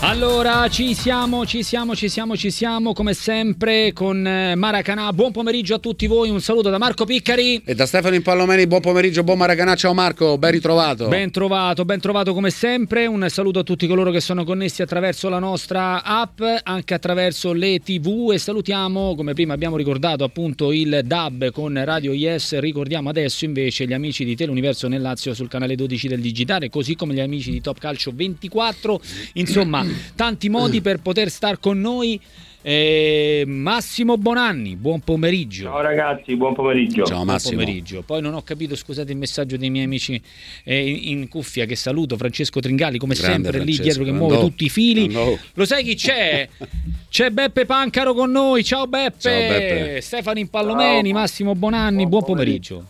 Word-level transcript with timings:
Allora, 0.00 0.68
ci 0.68 0.94
siamo, 0.94 1.44
ci 1.44 1.64
siamo, 1.64 1.96
ci 1.96 2.08
siamo, 2.08 2.36
ci 2.36 2.52
siamo, 2.52 2.92
come 2.92 3.14
sempre 3.14 3.92
con 3.92 4.24
eh, 4.24 4.54
Maracanà. 4.54 5.12
Buon 5.12 5.32
pomeriggio 5.32 5.74
a 5.74 5.78
tutti 5.78 6.06
voi, 6.06 6.30
un 6.30 6.40
saluto 6.40 6.70
da 6.70 6.78
Marco 6.78 7.04
Piccari. 7.04 7.62
E 7.64 7.74
da 7.74 7.84
Stefano 7.84 8.14
Impallomeni, 8.14 8.68
buon 8.68 8.80
pomeriggio, 8.80 9.24
buon 9.24 9.38
Maracanà, 9.38 9.74
ciao 9.74 9.92
Marco, 9.94 10.38
ben 10.38 10.52
ritrovato. 10.52 11.08
Ben 11.08 11.32
trovato, 11.32 11.84
ben 11.84 11.98
trovato 11.98 12.32
come 12.32 12.50
sempre. 12.50 13.06
Un 13.06 13.26
saluto 13.28 13.58
a 13.58 13.62
tutti 13.64 13.88
coloro 13.88 14.12
che 14.12 14.20
sono 14.20 14.44
connessi 14.44 14.82
attraverso 14.82 15.28
la 15.28 15.40
nostra 15.40 16.04
app, 16.04 16.40
anche 16.62 16.94
attraverso 16.94 17.52
le 17.52 17.80
tv 17.80 18.30
e 18.32 18.38
salutiamo, 18.38 19.16
come 19.16 19.34
prima 19.34 19.54
abbiamo 19.54 19.76
ricordato 19.76 20.22
appunto 20.22 20.70
il 20.70 21.00
DAB 21.04 21.50
con 21.50 21.78
Radio 21.84 22.12
Yes, 22.12 22.56
ricordiamo 22.60 23.08
adesso 23.08 23.44
invece 23.44 23.84
gli 23.84 23.92
amici 23.92 24.24
di 24.24 24.36
Teleuniverso 24.36 24.86
nel 24.86 25.02
Lazio 25.02 25.34
sul 25.34 25.48
canale 25.48 25.74
12 25.74 26.06
del 26.06 26.20
Digitale, 26.20 26.70
così 26.70 26.94
come 26.94 27.14
gli 27.14 27.20
amici 27.20 27.50
di 27.50 27.60
Top 27.60 27.78
Calcio 27.78 28.12
24. 28.14 29.00
Insomma, 29.34 29.87
tanti 30.14 30.48
modi 30.48 30.80
per 30.80 31.00
poter 31.00 31.30
star 31.30 31.58
con 31.58 31.80
noi. 31.80 32.20
Eh, 32.60 33.44
Massimo 33.46 34.18
Bonanni, 34.18 34.74
buon 34.76 35.00
pomeriggio. 35.00 35.64
Ciao 35.64 35.80
ragazzi, 35.80 36.36
buon 36.36 36.54
pomeriggio. 36.54 37.04
Ciao 37.04 37.24
Massimo. 37.24 37.54
Buon 37.54 37.64
pomeriggio. 37.64 38.02
Poi 38.02 38.20
non 38.20 38.34
ho 38.34 38.42
capito, 38.42 38.74
scusate 38.74 39.12
il 39.12 39.16
messaggio 39.16 39.56
dei 39.56 39.70
miei 39.70 39.84
amici 39.84 40.20
eh, 40.64 40.90
in, 40.90 41.20
in 41.20 41.28
cuffia 41.28 41.66
che 41.66 41.76
saluto, 41.76 42.16
Francesco 42.16 42.60
Tringali, 42.60 42.98
come 42.98 43.14
Grande 43.14 43.50
sempre 43.50 43.64
lì 43.64 43.74
Francesco, 43.74 43.82
dietro 43.82 44.04
che 44.04 44.10
no. 44.10 44.16
muove 44.16 44.40
tutti 44.40 44.64
i 44.64 44.68
fili. 44.68 45.06
No. 45.06 45.38
Lo 45.54 45.64
sai 45.64 45.84
chi 45.84 45.94
c'è? 45.94 46.48
C'è 47.08 47.30
Beppe 47.30 47.64
Pancaro 47.64 48.12
con 48.12 48.30
noi. 48.30 48.64
Ciao 48.64 48.86
Beppe. 48.86 49.18
Ciao, 49.18 49.32
Beppe. 49.32 50.00
Stefano 50.00 50.38
Impallomeni, 50.38 51.10
Ciao. 51.10 51.18
Massimo 51.18 51.54
Bonanni, 51.54 52.06
buon, 52.06 52.08
Buon 52.08 52.24
pomeriggio. 52.24 52.84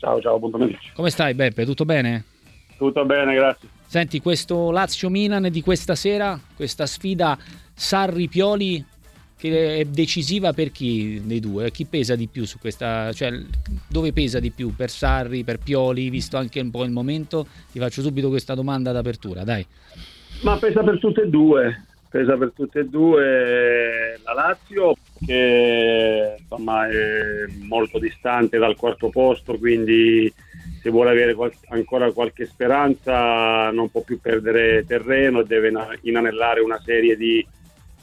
Ciao, 0.00 0.20
ciao, 0.20 0.38
buon 0.38 0.50
pomeriggio. 0.50 0.90
Come 0.94 1.10
stai 1.10 1.34
Beppe? 1.34 1.64
Tutto 1.64 1.84
bene? 1.84 2.24
Tutto 2.76 3.04
bene, 3.04 3.34
grazie. 3.34 3.68
Senti, 3.94 4.20
questo 4.20 4.72
Lazio-Milan 4.72 5.46
di 5.52 5.60
questa 5.60 5.94
sera, 5.94 6.36
questa 6.56 6.84
sfida 6.84 7.38
Sarri-Pioli 7.74 8.84
che 9.36 9.76
è 9.76 9.84
decisiva 9.84 10.52
per 10.52 10.72
chi 10.72 11.22
dei 11.24 11.38
due? 11.38 11.70
Chi 11.70 11.84
pesa 11.84 12.16
di 12.16 12.26
più 12.26 12.44
su 12.44 12.58
questa, 12.58 13.12
cioè 13.12 13.30
dove 13.88 14.12
pesa 14.12 14.40
di 14.40 14.50
più? 14.50 14.74
Per 14.74 14.90
Sarri, 14.90 15.44
per 15.44 15.58
Pioli, 15.58 16.10
visto 16.10 16.36
anche 16.36 16.58
un 16.58 16.72
po' 16.72 16.82
il 16.82 16.90
momento? 16.90 17.46
Ti 17.70 17.78
faccio 17.78 18.02
subito 18.02 18.30
questa 18.30 18.56
domanda 18.56 18.90
d'apertura, 18.90 19.44
dai. 19.44 19.64
Ma 20.42 20.58
pesa 20.58 20.82
per 20.82 20.98
tutte 20.98 21.22
e 21.22 21.28
due, 21.28 21.84
pesa 22.10 22.36
per 22.36 22.50
tutte 22.52 22.80
e 22.80 22.88
due 22.88 24.18
la 24.24 24.32
Lazio 24.32 24.96
che 25.24 26.34
insomma 26.36 26.88
è 26.88 27.46
molto 27.60 28.00
distante 28.00 28.58
dal 28.58 28.74
quarto 28.74 29.08
posto, 29.10 29.56
quindi 29.56 30.32
se 30.84 30.90
vuole 30.90 31.08
avere 31.08 31.32
qual- 31.32 31.50
ancora 31.68 32.12
qualche 32.12 32.44
speranza 32.44 33.70
non 33.70 33.88
può 33.88 34.02
più 34.02 34.20
perdere 34.20 34.84
terreno 34.86 35.40
e 35.40 35.46
deve 35.46 35.68
ina- 35.68 35.96
inanellare 36.02 36.60
una 36.60 36.78
serie 36.84 37.16
di 37.16 37.44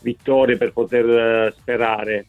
vittorie 0.02 0.58
per 0.58 0.74
poter 0.74 1.08
eh, 1.08 1.54
sperare. 1.56 2.26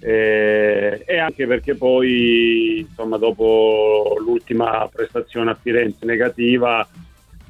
Eh, 0.00 1.04
e 1.06 1.18
anche 1.18 1.46
perché 1.46 1.76
poi 1.76 2.80
insomma 2.80 3.16
dopo 3.16 4.16
l'ultima 4.18 4.88
prestazione 4.92 5.52
a 5.52 5.54
Firenze 5.54 6.04
negativa 6.04 6.86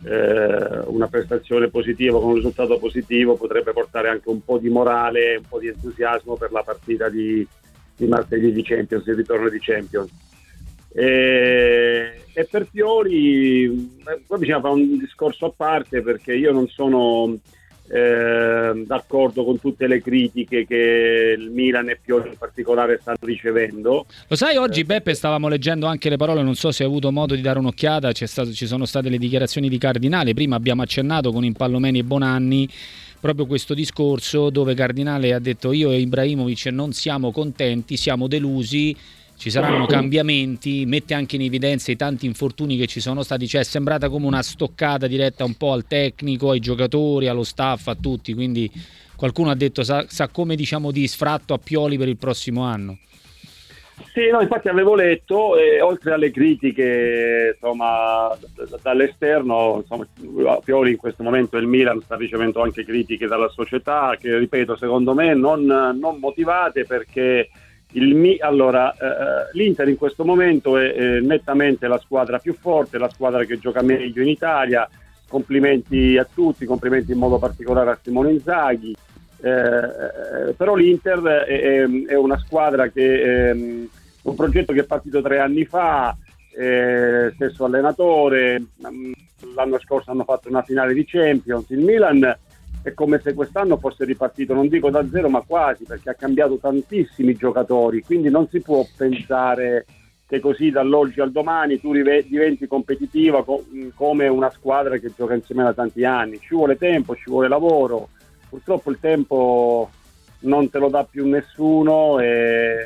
eh, 0.05 0.79
una 0.85 1.09
prestazione 1.09 1.69
positiva 1.69 2.21
con 2.21 2.29
un 2.29 2.35
risultato 2.35 2.79
positivo 2.79 3.37
potrebbe 3.37 3.73
portare 3.73 4.11
anche 4.11 4.29
un 4.29 4.45
po' 4.45 4.59
di 4.59 4.69
morale, 4.69 5.37
un 5.37 5.49
po' 5.49 5.59
di 5.59 5.69
entusiasmo 5.69 6.37
per 6.37 6.53
la 6.53 6.63
partita 6.63 7.09
di, 7.09 7.47
di 7.97 8.07
martedì 8.07 8.53
di 8.53 8.63
Champions, 8.63 9.07
il 9.07 9.15
ritorno 9.15 9.49
di 9.49 9.59
Champions. 9.59 10.26
E, 10.99 12.23
e 12.33 12.45
per 12.51 12.67
Pioli, 12.73 13.65
eh, 13.65 14.21
poi 14.27 14.39
bisogna 14.39 14.61
fare 14.61 14.75
un 14.75 14.99
discorso 14.99 15.45
a 15.45 15.53
parte 15.55 16.01
perché 16.01 16.35
io 16.35 16.53
non 16.53 16.69
sono 16.69 17.37
eh, 17.89 18.83
d'accordo 18.87 19.45
con 19.45 19.61
tutte 19.61 19.87
le 19.87 20.01
critiche 20.01 20.67
che 20.67 21.37
il 21.39 21.51
Milan 21.51 21.91
e 21.91 21.99
Pioli 22.03 22.31
in 22.31 22.39
particolare 22.39 22.99
stanno 22.99 23.19
ricevendo. 23.21 24.07
Lo 24.27 24.37
sai, 24.37 24.57
oggi 24.57 24.81
Eh, 24.81 24.85
Beppe 24.85 25.13
stavamo 25.13 25.49
leggendo 25.49 25.85
anche 25.85 26.09
le 26.09 26.17
parole, 26.17 26.43
non 26.43 26.55
so 26.55 26.73
se 26.73 26.83
hai 26.83 26.89
avuto 26.89 27.13
modo 27.13 27.35
di 27.35 27.43
dare 27.43 27.59
un'occhiata, 27.59 28.13
stato- 28.13 28.53
ci 28.53 28.67
sono 28.67 28.87
state 28.87 29.11
le 29.11 29.19
dichiarazioni 29.19 29.69
di 29.69 29.77
Cardinale, 29.77 30.33
prima 30.33 30.57
abbiamo 30.57 30.81
accennato 30.81 31.31
con 31.31 31.45
Impallomeni 31.45 31.99
e 31.99 32.05
Bonanni 32.05 32.69
proprio 33.21 33.47
questo 33.47 33.75
discorso 33.75 34.51
dove 34.51 34.75
Cardinale 34.75 35.35
ha 35.35 35.41
detto 35.41 35.73
io 35.73 35.91
e 35.91 35.99
Ibrahimovic 35.99 36.67
non 36.67 36.93
siamo 36.93 37.33
contenti, 37.33 37.97
siamo 37.97 38.29
delusi, 38.29 38.97
ci 39.37 39.51
saranno 39.51 39.87
cambiamenti, 39.87 40.85
mette 40.87 41.15
anche 41.15 41.37
in 41.37 41.43
evidenza 41.43 41.91
i 41.91 41.97
tanti 41.97 42.27
infortuni 42.27 42.77
che 42.77 42.87
ci 42.87 43.01
sono 43.01 43.23
stati, 43.23 43.47
cioè 43.47 43.61
è 43.61 43.65
sembrata 43.65 44.09
come 44.09 44.27
una 44.27 44.43
stoccata 44.43 45.07
diretta 45.07 45.45
un 45.45 45.55
po' 45.55 45.73
al 45.73 45.87
tecnico, 45.87 46.51
ai 46.51 46.61
giocatori, 46.61 47.29
allo 47.29 47.45
staff, 47.45 47.87
a 47.89 47.95
tutti, 47.95 48.35
quindi 48.35 48.71
qualcuno 49.15 49.51
ha 49.51 49.55
detto 49.55 49.83
sa, 49.83 50.05
sa 50.09 50.29
come 50.29 50.57
diciamo 50.57 50.91
di 50.91 51.07
sfratto 51.07 51.55
a 51.55 51.59
Pioli 51.59 51.99
per 51.99 52.09
il 52.09 52.17
prossimo 52.17 52.63
anno. 52.63 52.99
Sì, 54.13 54.29
no, 54.31 54.41
infatti 54.41 54.69
avevo 54.69 54.95
letto, 54.95 55.57
e 55.57 55.81
oltre 55.81 56.13
alle 56.13 56.31
critiche 56.31 57.57
insomma, 57.59 58.37
dall'esterno, 58.83 59.83
insomma, 59.83 60.07
Pioli 60.63 60.91
in 60.91 60.97
questo 60.99 61.23
momento 61.23 61.57
il 61.57 61.67
Milan 61.67 62.03
sta 62.03 62.17
ricevendo 62.17 62.63
anche 62.63 62.85
critiche 62.85 63.27
dalla 63.27 63.49
società 63.49 64.17
che, 64.21 64.37
ripeto, 64.39 64.77
secondo 64.77 65.15
me 65.15 65.35
non, 65.35 65.65
non 65.65 66.19
motivate 66.19 66.85
perché 66.85 67.49
il 67.97 68.37
allora, 68.41 68.93
eh, 68.93 69.49
l'Inter 69.53 69.89
in 69.89 69.97
questo 69.97 70.25
momento 70.25 70.77
è, 70.77 70.93
è 70.93 71.21
nettamente 71.21 71.87
la 71.87 71.99
squadra 71.99 72.39
più 72.39 72.55
forte, 72.55 72.99
la 72.99 73.09
squadra 73.09 73.45
che 73.45 73.59
gioca 73.59 73.83
meglio 73.83 74.23
in 74.23 74.29
Italia. 74.29 74.89
Complimenti 75.29 76.17
a 76.17 76.27
tutti, 76.33 76.67
complimenti 76.67 77.13
in 77.13 77.19
modo 77.19 77.39
particolare 77.39 77.91
a 77.91 77.99
Simone 78.01 78.33
Inzaghi. 78.33 78.95
Eh, 79.41 80.53
però 80.57 80.75
l'Inter 80.75 81.21
è, 81.21 81.61
è- 81.61 82.07
è 82.07 82.15
una 82.15 82.39
squadra 82.39 82.89
che 82.89 83.49
ehm, 83.49 83.89
un 84.23 84.35
progetto 84.35 84.73
che 84.73 84.81
è 84.81 84.85
partito 84.85 85.23
tre 85.23 85.39
anni 85.41 85.65
fa, 85.65 86.17
eh, 86.57 87.33
stesso 87.35 87.65
allenatore, 87.65 88.61
mm, 88.87 89.13
l'anno 89.55 89.79
scorso 89.79 90.11
hanno 90.11 90.25
fatto 90.25 90.49
una 90.49 90.63
finale 90.63 90.95
di 90.95 91.05
Champions, 91.05 91.69
il 91.71 91.81
Milan 91.81 92.37
è 92.87 92.95
come 92.95 93.21
se 93.21 93.35
quest'anno 93.35 93.79
fosse 93.79 94.05
ripartito, 94.05 94.55
non 94.55 94.69
dico 94.69 94.91
da 94.91 95.05
zero 95.11 95.29
ma 95.29 95.41
quasi, 95.41 95.83
perché 95.83 96.11
ha 96.11 96.15
cambiato 96.15 96.57
tantissimi 96.57 97.35
giocatori, 97.35 98.01
quindi 98.01 98.31
non 98.31 98.47
si 98.49 98.61
può 98.61 98.87
pensare 98.97 99.87
che 100.25 100.39
così 100.39 100.71
dall'oggi 100.71 101.21
al 101.21 101.33
domani 101.33 101.81
tu 101.81 101.93
diventi 101.93 102.69
competitiva 102.69 103.43
co- 103.43 103.65
come 103.97 104.29
una 104.29 104.51
squadra 104.51 104.99
che 104.99 105.11
gioca 105.17 105.35
insieme 105.35 105.65
da 105.65 105.75
tanti 105.75 106.05
anni, 106.05 106.39
ci 106.39 106.55
vuole 106.55 106.77
tempo, 106.77 107.17
ci 107.17 107.29
vuole 107.29 107.49
lavoro, 107.49 108.11
purtroppo 108.49 108.93
il 108.93 108.99
tempo 109.01 109.91
non 110.41 110.71
te 110.71 110.79
lo 110.79 110.89
dà 110.89 111.03
più 111.03 111.27
nessuno 111.27 112.21
e 112.21 112.77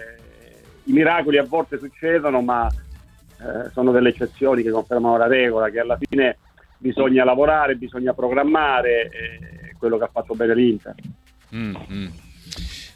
i 0.84 0.92
miracoli 0.92 1.36
a 1.36 1.44
volte 1.44 1.76
succedono 1.76 2.40
ma 2.40 2.66
eh, 2.68 3.68
sono 3.72 3.90
delle 3.92 4.08
eccezioni 4.08 4.62
che 4.62 4.70
confermano 4.70 5.18
la 5.18 5.26
regola 5.26 5.68
che 5.68 5.80
alla 5.80 5.98
fine 6.00 6.38
bisogna 6.78 7.22
lavorare, 7.22 7.76
bisogna 7.76 8.14
programmare 8.14 9.10
e 9.10 9.60
quello 9.80 9.96
che 9.98 10.04
ha 10.04 10.10
fatto 10.12 10.34
bene 10.34 10.54
l'Inter. 10.54 10.94
Mm, 11.56 11.74
mm. 11.90 12.06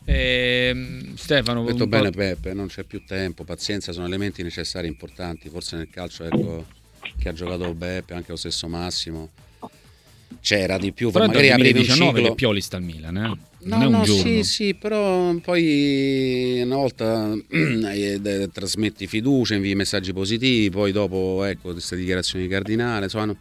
Ehm, 0.04 1.14
Stefano, 1.16 1.60
Ho 1.62 1.64
detto 1.64 1.84
un 1.84 1.88
po'- 1.88 1.96
bene 1.96 2.10
Peppe, 2.10 2.52
non 2.52 2.66
c'è 2.68 2.84
più 2.84 3.02
tempo, 3.04 3.42
pazienza, 3.42 3.90
sono 3.92 4.06
elementi 4.06 4.42
necessari 4.42 4.86
importanti, 4.86 5.48
forse 5.48 5.76
nel 5.76 5.88
calcio 5.90 6.24
ecco, 6.24 6.66
che 7.18 7.28
ha 7.30 7.32
giocato 7.32 7.72
Beppe, 7.74 8.12
anche 8.14 8.30
lo 8.30 8.36
stesso 8.36 8.68
Massimo, 8.68 9.30
c'era 10.40 10.76
di 10.76 10.92
più, 10.92 11.10
però 11.10 11.26
magari 11.26 11.50
aprivi 11.50 11.78
un 11.78 11.84
2019 11.84 12.12
ciclo. 12.18 12.28
che 12.28 12.34
Pioli 12.36 12.60
sta 12.60 12.76
al 12.76 12.82
Milan, 12.82 13.16
eh? 13.16 13.20
non 13.20 13.38
No, 13.60 13.80
è 13.82 13.86
un 13.86 13.92
no, 13.92 14.02
giorno. 14.04 14.20
sì, 14.22 14.42
sì, 14.44 14.74
però 14.74 15.32
poi 15.36 16.60
una 16.62 16.76
volta 16.76 17.32
eh, 17.48 18.20
eh, 18.22 18.48
trasmetti 18.52 19.06
fiducia, 19.06 19.54
invii 19.54 19.74
messaggi 19.74 20.12
positivi, 20.12 20.68
poi 20.68 20.92
dopo 20.92 21.44
ecco 21.44 21.72
queste 21.72 21.96
dichiarazioni 21.96 22.44
di 22.44 22.50
cardinale, 22.50 23.04
insomma, 23.04 23.24
no- 23.24 23.36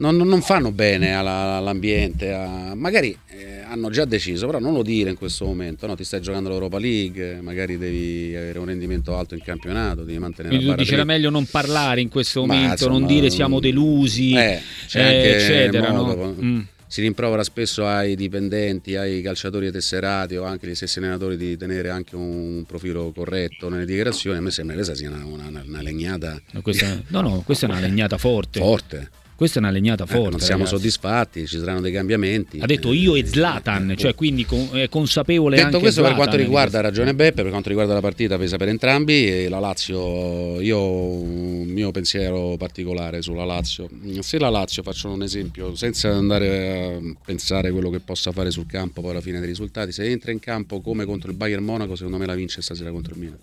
non, 0.00 0.16
non- 0.16 0.28
non 0.28 0.42
fanno 0.42 0.72
bene 0.72 1.14
alla- 1.14 1.56
all'ambiente, 1.56 2.32
a- 2.32 2.74
magari 2.74 3.16
eh, 3.28 3.60
hanno 3.60 3.88
già 3.90 4.04
deciso, 4.04 4.46
però 4.46 4.58
non 4.58 4.72
lo 4.72 4.82
dire 4.82 5.10
in 5.10 5.16
questo 5.16 5.44
momento, 5.46 5.86
no? 5.86 5.94
ti 5.94 6.04
stai 6.04 6.20
giocando 6.20 6.48
l'Europa 6.48 6.78
League, 6.78 7.40
magari 7.40 7.78
devi 7.78 8.34
avere 8.34 8.58
un 8.58 8.66
rendimento 8.66 9.16
alto 9.16 9.34
in 9.34 9.42
campionato, 9.42 10.02
devi 10.04 10.18
mantenere 10.18 10.54
Quindi 10.54 10.70
la 10.70 10.74
tu 10.76 10.82
dici 10.82 10.94
era 10.94 11.04
meglio 11.04 11.30
non 11.30 11.46
parlare 11.46 12.00
in 12.00 12.08
questo 12.08 12.44
Ma, 12.44 12.54
momento, 12.54 12.86
non 12.88 13.00
insomma, 13.02 13.12
dire 13.20 13.30
siamo 13.30 13.60
delusi, 13.60 14.34
Eh, 14.34 14.60
eh, 14.94 15.30
eccetera. 15.34 15.92
modo, 15.92 16.14
no? 16.16 16.34
Mm. 16.42 16.60
Si 16.86 17.00
rimprovera 17.02 17.44
spesso 17.44 17.86
ai 17.86 18.16
dipendenti, 18.16 18.96
ai 18.96 19.22
calciatori 19.22 19.70
tesserati 19.70 20.34
o 20.34 20.42
anche 20.42 20.66
agli 20.66 20.74
stessi 20.74 20.98
allenatori 20.98 21.36
di 21.36 21.56
tenere 21.56 21.88
anche 21.88 22.16
un 22.16 22.64
profilo 22.66 23.12
corretto 23.14 23.68
nelle 23.68 23.84
dichiarazioni. 23.84 24.38
A 24.38 24.40
me 24.40 24.50
sembra 24.50 24.74
che 24.74 24.82
questa 24.82 24.98
sia 25.00 25.08
una, 25.14 25.24
una- 25.24 25.62
una 25.64 25.82
legnata 25.82 26.36
No, 26.50 26.62
questa, 26.62 27.00
no, 27.08 27.20
no, 27.20 27.42
questa 27.46 27.66
è 27.66 27.70
una 27.70 27.78
legnata 27.78 28.18
forte. 28.18 28.58
forte. 28.58 29.08
Questa 29.40 29.58
è 29.58 29.62
una 29.62 29.70
legnata 29.70 30.04
forte. 30.04 30.26
Eh, 30.26 30.30
non 30.32 30.40
siamo 30.40 30.64
ragazzi. 30.64 30.76
soddisfatti, 30.76 31.46
ci 31.46 31.58
saranno 31.58 31.80
dei 31.80 31.92
cambiamenti. 31.92 32.58
Ha 32.60 32.66
detto 32.66 32.92
io 32.92 33.14
e 33.14 33.24
Zlatan, 33.24 33.94
cioè 33.96 34.14
quindi 34.14 34.46
è 34.72 34.90
consapevole 34.90 35.56
Detto 35.56 35.68
anche 35.68 35.78
questo 35.78 36.02
Zlatan, 36.02 36.18
per 36.18 36.26
quanto 36.26 36.44
riguarda 36.44 36.82
ragione 36.82 37.14
Beppe, 37.14 37.40
per 37.40 37.50
quanto 37.50 37.70
riguarda 37.70 37.94
la 37.94 38.02
partita 38.02 38.36
pesa 38.36 38.58
per 38.58 38.68
entrambi, 38.68 39.48
la 39.48 39.58
Lazio, 39.58 40.60
io 40.60 40.76
ho 40.76 41.20
un 41.22 41.68
mio 41.68 41.90
pensiero 41.90 42.56
particolare 42.58 43.22
sulla 43.22 43.46
Lazio. 43.46 43.88
Se 44.18 44.38
la 44.38 44.50
Lazio, 44.50 44.82
faccio 44.82 45.08
un 45.08 45.22
esempio, 45.22 45.74
senza 45.74 46.10
andare 46.10 46.98
a 46.98 47.14
pensare 47.24 47.70
quello 47.70 47.88
che 47.88 48.00
possa 48.00 48.32
fare 48.32 48.50
sul 48.50 48.66
campo 48.66 49.00
poi 49.00 49.12
alla 49.12 49.22
fine 49.22 49.38
dei 49.38 49.48
risultati, 49.48 49.90
se 49.90 50.04
entra 50.04 50.32
in 50.32 50.38
campo 50.38 50.82
come 50.82 51.06
contro 51.06 51.30
il 51.30 51.36
Bayern 51.38 51.64
Monaco, 51.64 51.96
secondo 51.96 52.18
me 52.18 52.26
la 52.26 52.34
vince 52.34 52.60
stasera 52.60 52.90
contro 52.90 53.14
il 53.14 53.20
Milan 53.20 53.38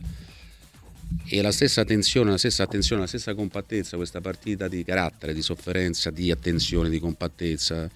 e 1.30 1.42
la 1.42 1.52
stessa 1.52 1.82
attenzione, 1.82 2.32
la 2.32 2.38
stessa 2.38 2.64
attenzione, 2.64 3.02
la 3.02 3.08
stessa 3.08 3.34
compattezza, 3.34 3.98
questa 3.98 4.22
partita 4.22 4.68
di 4.68 4.84
carattere, 4.84 5.34
di 5.34 5.42
sofferenza, 5.42 6.10
di 6.10 6.32
attenzione, 6.32 6.90
di 6.90 7.00
compattezza, 7.00 7.90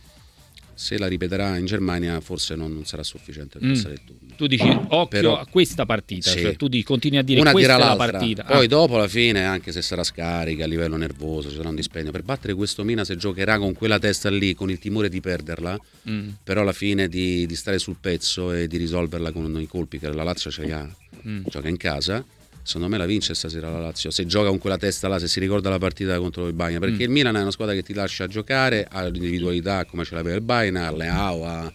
se 0.74 0.98
la 0.98 1.08
ripeterà 1.08 1.58
in 1.58 1.66
Germania 1.66 2.20
forse 2.22 2.56
non, 2.56 2.74
non 2.74 2.86
sarà 2.86 3.04
sufficiente 3.04 3.60
per 3.60 3.68
mm. 3.68 3.74
passare 3.74 3.94
il 3.94 4.02
turno. 4.04 4.34
Tu 4.36 4.48
dici 4.48 4.68
occhio 4.68 5.08
Però, 5.08 5.38
a 5.38 5.46
questa 5.46 5.86
partita, 5.86 6.32
sì. 6.32 6.40
cioè 6.40 6.56
tu 6.56 6.68
continui 6.84 7.20
a 7.20 7.22
dire 7.22 7.40
Una 7.40 7.52
questa 7.52 7.76
è 7.76 7.78
la 7.78 7.96
partita. 7.96 8.44
Poi 8.44 8.66
ah. 8.66 8.68
dopo 8.68 8.96
alla 8.96 9.08
fine, 9.08 9.46
anche 9.46 9.72
se 9.72 9.84
sarà 9.84 10.04
scarica 10.04 10.64
a 10.64 10.68
livello 10.68 10.98
nervoso, 10.98 11.50
ci 11.50 11.56
sarà 11.56 11.70
un 11.70 11.76
dispendio, 11.76 12.12
per 12.12 12.24
battere 12.24 12.56
questo 12.56 12.84
Mina 12.84 13.04
se 13.04 13.16
giocherà 13.16 13.60
con 13.60 13.74
quella 13.74 14.00
testa 14.00 14.30
lì, 14.30 14.56
con 14.56 14.72
il 14.72 14.80
timore 14.80 15.08
di 15.10 15.22
perderla, 15.22 15.80
mm. 16.10 16.30
però 16.44 16.62
alla 16.62 16.74
fine 16.74 17.08
di, 17.08 17.46
di, 17.46 17.56
stare 17.56 17.78
sul 17.78 17.98
pezzo 18.02 18.52
e 18.52 18.68
di 18.68 18.78
risolverla 18.78 19.32
con 19.32 19.62
i 19.62 19.68
colpi 19.68 20.00
che 20.00 20.12
la 20.12 20.24
Lazio 20.24 20.50
ce 20.50 20.64
li 20.64 20.72
ha, 20.72 20.90
mm. 21.28 21.44
gioca 21.48 21.68
in 21.68 21.78
casa 21.78 22.26
secondo 22.64 22.88
me 22.88 22.98
la 22.98 23.06
vince 23.06 23.34
stasera 23.34 23.70
la 23.70 23.80
Lazio 23.80 24.12
se 24.12 24.26
gioca 24.26 24.50
con 24.50 24.58
quella 24.58 24.78
testa 24.78 25.08
là 25.08 25.20
se 25.20 25.28
si 25.28 25.40
ricorda 25.40 25.70
la 25.70 25.78
partita 25.78 26.18
contro 26.20 26.48
il 26.48 26.54
Bayern 26.54 26.80
perché 26.80 26.98
mm. 26.98 27.02
il 27.02 27.10
Milan 27.10 27.38
è 27.38 27.42
una 27.42 27.52
squadra 27.52 27.74
che 27.74 27.84
ti 27.84 27.94
lascia 27.94 28.28
giocare 28.28 28.88
ha 28.90 29.06
l'individualità 29.08 29.86
come 29.86 30.04
ce 30.04 30.16
l'aveva 30.16 30.36
il 30.36 30.42
Bayern 30.42 30.76
ha 30.78 30.92
Leao 30.92 31.46
ha 31.46 31.74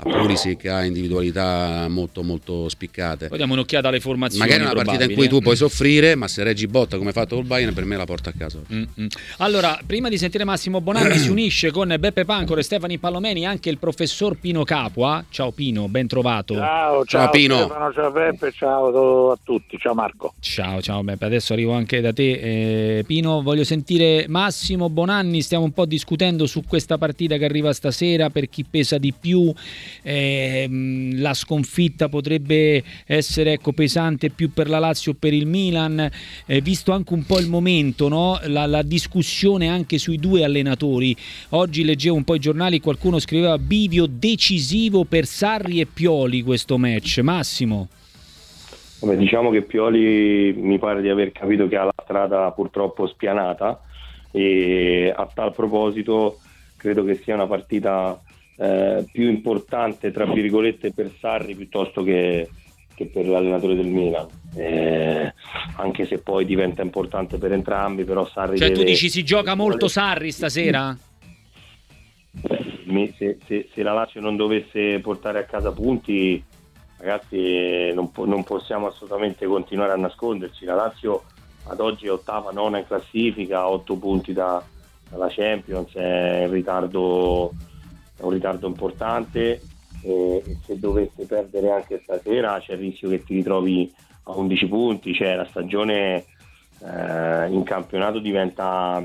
a 0.00 0.20
Pulisic 0.20 0.66
ha 0.66 0.84
individualità 0.84 1.88
molto 1.88 2.22
molto 2.22 2.68
spiccate. 2.68 3.26
Poi 3.26 3.36
diamo 3.36 3.54
un'occhiata 3.54 3.88
alle 3.88 3.98
formazioni. 3.98 4.44
Magari 4.44 4.62
è 4.62 4.70
una 4.72 4.84
partita 4.84 5.10
in 5.10 5.16
cui 5.16 5.26
tu 5.26 5.40
puoi 5.40 5.56
soffrire, 5.56 6.14
ma 6.14 6.28
se 6.28 6.44
reggi 6.44 6.68
botta 6.68 6.96
come 6.98 7.10
ha 7.10 7.12
fatto 7.12 7.34
col 7.34 7.44
Bayern, 7.44 7.74
per 7.74 7.84
me 7.84 7.96
la 7.96 8.04
porta 8.04 8.30
a 8.30 8.32
casa. 8.36 8.60
Mm-hmm. 8.72 9.06
Allora, 9.38 9.76
prima 9.84 10.08
di 10.08 10.16
sentire 10.16 10.44
Massimo 10.44 10.80
Bonanni, 10.80 11.18
si 11.18 11.28
unisce 11.30 11.72
con 11.72 11.92
Beppe 11.98 12.24
Pancor 12.24 12.58
e 12.58 12.62
Stefani 12.62 12.98
Pallomeni 12.98 13.44
anche 13.44 13.70
il 13.70 13.78
professor 13.78 14.36
Pino 14.36 14.62
Capua. 14.62 15.24
Ciao 15.30 15.50
Pino, 15.50 15.88
ben 15.88 16.06
trovato. 16.06 16.54
Ciao, 16.54 17.04
ciao, 17.04 17.22
ciao 17.22 17.30
Pino. 17.30 17.56
Stefano, 17.56 17.92
ciao 17.92 18.10
Beppe, 18.12 18.52
ciao 18.52 19.30
a 19.32 19.38
tutti, 19.42 19.78
ciao 19.78 19.94
Marco. 19.94 20.34
Ciao, 20.38 20.80
ciao 20.80 21.02
Beppe, 21.02 21.24
adesso 21.24 21.54
arrivo 21.54 21.72
anche 21.72 22.00
da 22.00 22.12
te. 22.12 22.98
Eh, 22.98 23.04
Pino, 23.04 23.42
voglio 23.42 23.64
sentire 23.64 24.26
Massimo 24.28 24.88
Bonanni, 24.88 25.42
stiamo 25.42 25.64
un 25.64 25.72
po' 25.72 25.86
discutendo 25.86 26.46
su 26.46 26.62
questa 26.64 26.98
partita 26.98 27.36
che 27.36 27.44
arriva 27.44 27.72
stasera, 27.72 28.30
per 28.30 28.48
chi 28.48 28.64
pesa 28.64 28.96
di 28.98 29.12
più 29.12 29.52
eh, 30.02 30.68
la 31.14 31.34
sconfitta 31.34 32.08
potrebbe 32.08 32.82
essere 33.06 33.52
ecco, 33.52 33.72
pesante 33.72 34.30
più 34.30 34.52
per 34.52 34.68
la 34.68 34.78
Lazio 34.78 35.12
o 35.12 35.16
per 35.18 35.32
il 35.32 35.46
Milan, 35.46 36.10
eh, 36.46 36.60
visto 36.60 36.92
anche 36.92 37.12
un 37.14 37.24
po' 37.24 37.38
il 37.38 37.48
momento, 37.48 38.08
no? 38.08 38.38
la, 38.44 38.66
la, 38.66 38.82
discussione 38.82 39.68
anche 39.68 39.98
sui 39.98 40.16
due 40.16 40.44
allenatori. 40.44 41.16
Oggi 41.50 41.84
leggevo 41.84 42.16
un 42.16 42.24
po' 42.24 42.34
i 42.34 42.40
giornali, 42.40 42.80
qualcuno 42.80 43.18
scriveva 43.18 43.58
bivio 43.58 44.06
decisivo 44.06 45.04
per 45.04 45.26
Sarri 45.26 45.80
e 45.80 45.86
Pioli 45.86 46.42
questo 46.42 46.78
match. 46.78 47.18
Massimo. 47.18 47.88
Vabbè, 49.00 49.16
diciamo 49.16 49.50
che 49.50 49.62
Pioli 49.62 50.52
mi 50.56 50.78
pare 50.78 51.00
di 51.00 51.08
aver 51.08 51.30
capito 51.30 51.68
che 51.68 51.76
ha 51.76 51.84
la 51.84 51.94
strada 52.02 52.50
purtroppo 52.50 53.06
spianata 53.06 53.80
e 54.32 55.12
a 55.14 55.28
tal 55.32 55.54
proposito 55.54 56.38
credo 56.76 57.04
che 57.04 57.14
sia 57.14 57.34
una 57.34 57.46
partita 57.46 58.20
eh, 58.58 59.04
più 59.10 59.28
importante 59.28 60.10
tra 60.10 60.26
virgolette 60.26 60.92
per 60.92 61.12
Sarri 61.20 61.54
piuttosto 61.54 62.02
che, 62.02 62.48
che 62.94 63.06
per 63.06 63.26
l'allenatore 63.26 63.76
del 63.76 63.86
Milan 63.86 64.26
eh, 64.56 65.32
anche 65.76 66.06
se 66.06 66.18
poi 66.18 66.44
diventa 66.44 66.82
importante 66.82 67.38
per 67.38 67.52
entrambi 67.52 68.04
però 68.04 68.26
Sarri 68.26 68.58
cioè 68.58 68.68
deve... 68.68 68.80
tu 68.80 68.84
dici 68.84 69.08
si 69.08 69.24
gioca 69.24 69.54
molto 69.54 69.88
Sarri 69.88 70.32
stasera? 70.32 70.96
Se, 73.16 73.38
se, 73.46 73.68
se, 73.72 73.82
la 73.82 73.92
Lazio 73.92 74.20
non 74.20 74.36
dovesse 74.36 74.98
portare 75.00 75.38
a 75.38 75.44
casa 75.44 75.72
punti 75.72 76.42
ragazzi 76.98 77.92
non, 77.92 78.10
non 78.24 78.42
possiamo 78.44 78.86
assolutamente 78.86 79.46
continuare 79.46 79.92
a 79.92 79.96
nasconderci 79.96 80.64
la 80.64 80.74
Lazio 80.74 81.22
ad 81.68 81.80
oggi 81.80 82.06
è 82.06 82.12
ottava, 82.12 82.50
nona 82.50 82.78
in 82.78 82.86
classifica, 82.86 83.68
otto 83.68 83.96
punti 83.96 84.32
da, 84.32 84.62
dalla 85.08 85.28
Champions, 85.28 85.92
è 85.94 86.44
in 86.46 86.50
ritardo 86.50 87.52
è 88.18 88.22
un 88.22 88.30
ritardo 88.30 88.66
importante 88.66 89.60
e 90.02 90.42
se 90.64 90.78
dovesse 90.78 91.24
perdere 91.26 91.70
anche 91.70 92.00
stasera 92.02 92.58
c'è 92.60 92.72
il 92.74 92.78
rischio 92.78 93.08
che 93.08 93.22
ti 93.24 93.34
ritrovi 93.34 93.92
a 94.24 94.32
11 94.32 94.68
punti, 94.68 95.14
cioè 95.14 95.34
la 95.34 95.46
stagione 95.46 96.24
eh, 96.80 97.48
in 97.48 97.62
campionato 97.64 98.18
diventa, 98.18 99.02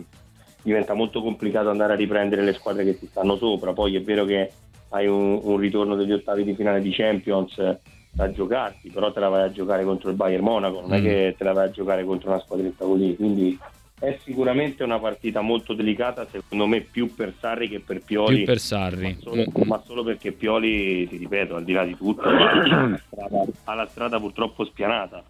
diventa 0.61 0.93
molto 0.93 1.21
complicato 1.21 1.69
andare 1.69 1.93
a 1.93 1.97
riprendere 1.97 2.43
le 2.43 2.53
squadre 2.53 2.83
che 2.83 2.99
ti 2.99 3.07
stanno 3.07 3.37
sopra, 3.37 3.73
poi 3.73 3.95
è 3.95 4.01
vero 4.01 4.25
che 4.25 4.51
hai 4.89 5.07
un, 5.07 5.39
un 5.41 5.57
ritorno 5.57 5.95
degli 5.95 6.11
ottavi 6.11 6.43
di 6.43 6.55
finale 6.55 6.81
di 6.81 6.91
Champions 6.91 7.77
da 8.11 8.31
giocarti, 8.31 8.91
però 8.91 9.11
te 9.11 9.19
la 9.19 9.29
vai 9.29 9.43
a 9.43 9.51
giocare 9.51 9.83
contro 9.83 10.09
il 10.09 10.15
Bayern 10.15 10.43
Monaco, 10.43 10.81
non 10.81 10.89
mm. 10.89 10.93
è 10.93 11.01
che 11.01 11.35
te 11.37 11.43
la 11.43 11.53
vai 11.53 11.67
a 11.67 11.71
giocare 11.71 12.03
contro 12.03 12.29
una 12.29 12.39
squadretta 12.39 12.85
così, 12.85 13.15
quindi 13.15 13.57
è 13.99 14.17
sicuramente 14.23 14.83
una 14.83 14.99
partita 14.99 15.41
molto 15.41 15.73
delicata, 15.73 16.27
secondo 16.29 16.67
me 16.67 16.81
più 16.81 17.13
per 17.13 17.33
Sarri 17.39 17.69
che 17.69 17.79
per 17.79 18.01
Pioli. 18.03 18.37
Più 18.37 18.45
per 18.45 18.59
Sarri. 18.59 19.15
Ma 19.15 19.21
solo, 19.21 19.45
ma 19.63 19.81
solo 19.85 20.03
perché 20.03 20.31
Pioli, 20.31 21.07
ti 21.07 21.17
ripeto, 21.17 21.55
al 21.55 21.63
di 21.63 21.73
là 21.73 21.85
di 21.85 21.95
tutto, 21.95 22.21
ha 22.21 22.33
la 22.33 22.99
strada, 23.05 23.45
ha 23.63 23.73
la 23.73 23.87
strada 23.87 24.19
purtroppo 24.19 24.65
spianata. 24.65 25.23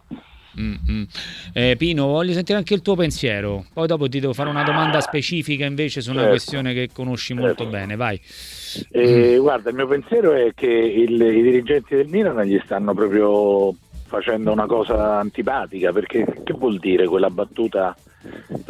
Mm-hmm. 0.59 1.03
Eh, 1.53 1.75
Pino, 1.77 2.07
voglio 2.07 2.33
sentire 2.33 2.57
anche 2.57 2.73
il 2.73 2.81
tuo 2.81 2.95
pensiero. 2.95 3.65
Poi 3.73 3.87
dopo 3.87 4.07
ti 4.07 4.19
devo 4.19 4.33
fare 4.33 4.49
una 4.49 4.63
domanda 4.63 5.01
specifica 5.01 5.65
invece 5.65 6.01
su 6.01 6.11
una 6.11 6.19
certo. 6.19 6.35
questione 6.35 6.73
che 6.73 6.89
conosci 6.93 7.33
molto 7.33 7.63
certo. 7.63 7.69
bene. 7.69 7.95
Vai. 7.95 8.19
Eh, 8.91 9.37
guarda, 9.39 9.69
il 9.69 9.75
mio 9.75 9.87
pensiero 9.87 10.33
è 10.33 10.51
che 10.53 10.67
il, 10.67 11.19
i 11.19 11.41
dirigenti 11.41 11.95
del 11.95 12.07
Milan 12.07 12.39
gli 12.43 12.59
stanno 12.63 12.93
proprio 12.93 13.75
facendo 14.13 14.51
una 14.51 14.67
cosa 14.67 15.17
antipatica 15.17 15.91
perché 15.91 16.23
che 16.43 16.53
vuol 16.53 16.77
dire 16.77 17.07
quella 17.07 17.31
battuta? 17.31 17.95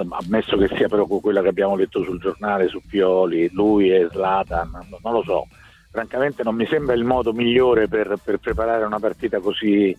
ammesso 0.09 0.57
che 0.57 0.69
sia 0.75 0.87
proprio 0.87 1.19
quella 1.19 1.41
che 1.41 1.49
abbiamo 1.49 1.75
letto 1.75 2.01
sul 2.01 2.19
giornale 2.19 2.69
su 2.69 2.81
Pioli, 2.87 3.49
lui 3.51 3.91
e 3.91 4.07
Slatan, 4.09 4.87
non 5.03 5.13
lo 5.13 5.21
so. 5.23 5.47
Francamente 5.91 6.43
non 6.43 6.55
mi 6.55 6.65
sembra 6.65 6.95
il 6.95 7.03
modo 7.03 7.33
migliore 7.33 7.87
per, 7.87 8.15
per 8.23 8.37
preparare 8.37 8.85
una 8.85 8.99
partita 8.99 9.39
così 9.39 9.95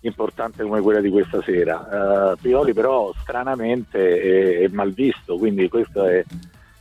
importante 0.00 0.62
come 0.62 0.80
quella 0.80 1.00
di 1.00 1.10
questa 1.10 1.42
sera. 1.42 2.34
Uh, 2.34 2.36
Pioli 2.40 2.72
però 2.72 3.12
stranamente 3.22 4.20
è, 4.20 4.58
è 4.60 4.68
mal 4.68 4.92
visto, 4.92 5.36
quindi 5.36 5.68
questo 5.68 6.04
è 6.04 6.22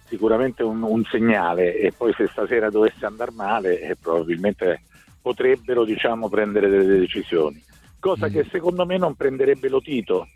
sicuramente 0.05 0.61
un, 0.63 0.83
un, 0.83 1.03
segnale 1.05 1.75
e 1.77 1.91
poi 1.95 2.13
se 2.13 2.27
stasera 2.27 2.69
dovesse 2.69 3.05
andare 3.05 3.31
male 3.31 3.79
eh, 3.79 3.95
probabilmente 3.95 4.81
potrebbero 5.21 5.85
diciamo, 5.85 6.29
prendere 6.29 6.69
delle 6.69 6.99
decisioni, 6.99 7.63
cosa 8.01 8.27
mm. 8.27 8.31
che 8.31 8.45
secondo 8.51 8.85
me 8.85 8.97
non 8.97 9.15
prenderebbe 9.15 9.69
lo 9.69 9.79
Tito 9.79 10.27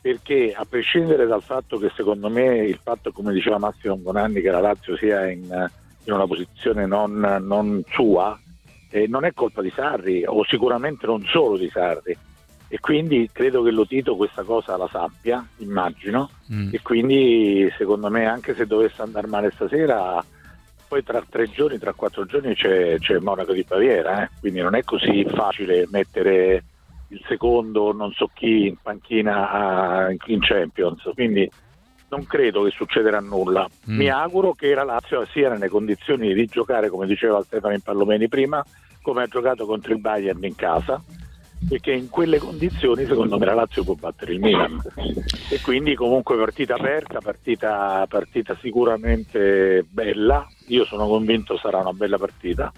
perché 0.00 0.54
a 0.56 0.64
prescindere 0.64 1.26
dal 1.26 1.42
fatto 1.42 1.76
che 1.76 1.90
secondo 1.96 2.28
me 2.28 2.58
il 2.58 2.78
fatto, 2.80 3.10
come 3.10 3.32
diceva 3.32 3.58
Massimo 3.58 3.96
Bonanni, 3.96 4.40
che 4.40 4.50
la 4.50 4.60
Lazio 4.60 4.96
sia 4.96 5.28
in, 5.28 5.42
in 6.04 6.12
una 6.12 6.26
posizione 6.26 6.86
non, 6.86 7.18
non 7.42 7.82
sua, 7.90 8.38
eh, 8.90 9.08
non 9.08 9.24
è 9.24 9.32
colpa 9.34 9.60
di 9.60 9.72
Sarri 9.74 10.24
o 10.24 10.44
sicuramente 10.44 11.04
non 11.06 11.24
solo 11.26 11.58
di 11.58 11.68
Sarri 11.68 12.16
e 12.70 12.80
quindi 12.80 13.28
credo 13.32 13.62
che 13.62 13.70
lo 13.70 13.86
Tito 13.86 14.14
questa 14.14 14.42
cosa 14.42 14.76
la 14.76 14.88
sappia, 14.90 15.44
immagino, 15.56 16.30
mm. 16.52 16.68
e 16.72 16.80
quindi 16.82 17.72
secondo 17.76 18.10
me 18.10 18.26
anche 18.26 18.54
se 18.54 18.66
dovesse 18.66 19.00
andare 19.02 19.26
male 19.26 19.50
stasera, 19.54 20.22
poi 20.86 21.02
tra 21.02 21.22
tre 21.28 21.48
giorni, 21.50 21.78
tra 21.78 21.94
quattro 21.94 22.26
giorni 22.26 22.54
c'è, 22.54 22.98
c'è 22.98 23.18
Monaco 23.18 23.52
di 23.52 23.64
Baviera, 23.66 24.22
eh? 24.22 24.30
quindi 24.38 24.60
non 24.60 24.74
è 24.74 24.84
così 24.84 25.24
facile 25.24 25.86
mettere 25.90 26.62
il 27.08 27.24
secondo 27.26 27.92
non 27.92 28.12
so 28.12 28.30
chi 28.32 28.66
in 28.66 28.76
panchina 28.82 30.08
in 30.26 30.40
Champions, 30.40 31.08
quindi 31.14 31.48
non 32.10 32.24
credo 32.24 32.62
che 32.62 32.70
succederà 32.70 33.20
nulla. 33.20 33.68
Mm. 33.90 33.96
Mi 33.96 34.08
auguro 34.08 34.52
che 34.52 34.74
la 34.74 34.84
Lazio 34.84 35.24
sia 35.26 35.50
nelle 35.50 35.68
condizioni 35.68 36.32
di 36.34 36.46
giocare, 36.46 36.88
come 36.88 37.06
diceva 37.06 37.42
Stefano 37.42 37.78
Pallomeni 37.82 38.28
prima, 38.28 38.64
come 39.02 39.22
ha 39.22 39.26
giocato 39.26 39.66
contro 39.66 39.92
il 39.92 40.00
Bayern 40.00 40.42
in 40.44 40.54
casa, 40.54 41.02
perché 41.68 41.92
in 41.92 42.08
quelle 42.08 42.38
condizioni 42.38 43.04
secondo 43.04 43.38
me 43.38 43.46
la 43.46 43.54
Lazio 43.54 43.84
può 43.84 43.94
battere 43.94 44.32
il 44.32 44.40
Milan. 44.40 44.80
E 45.50 45.60
quindi 45.60 45.94
comunque 45.94 46.36
partita 46.36 46.74
aperta, 46.74 47.20
partita, 47.20 48.06
partita 48.08 48.56
sicuramente 48.60 49.84
bella, 49.88 50.46
io 50.68 50.84
sono 50.84 51.06
convinto 51.06 51.58
sarà 51.58 51.78
una 51.78 51.92
bella 51.92 52.18
partita 52.18 52.72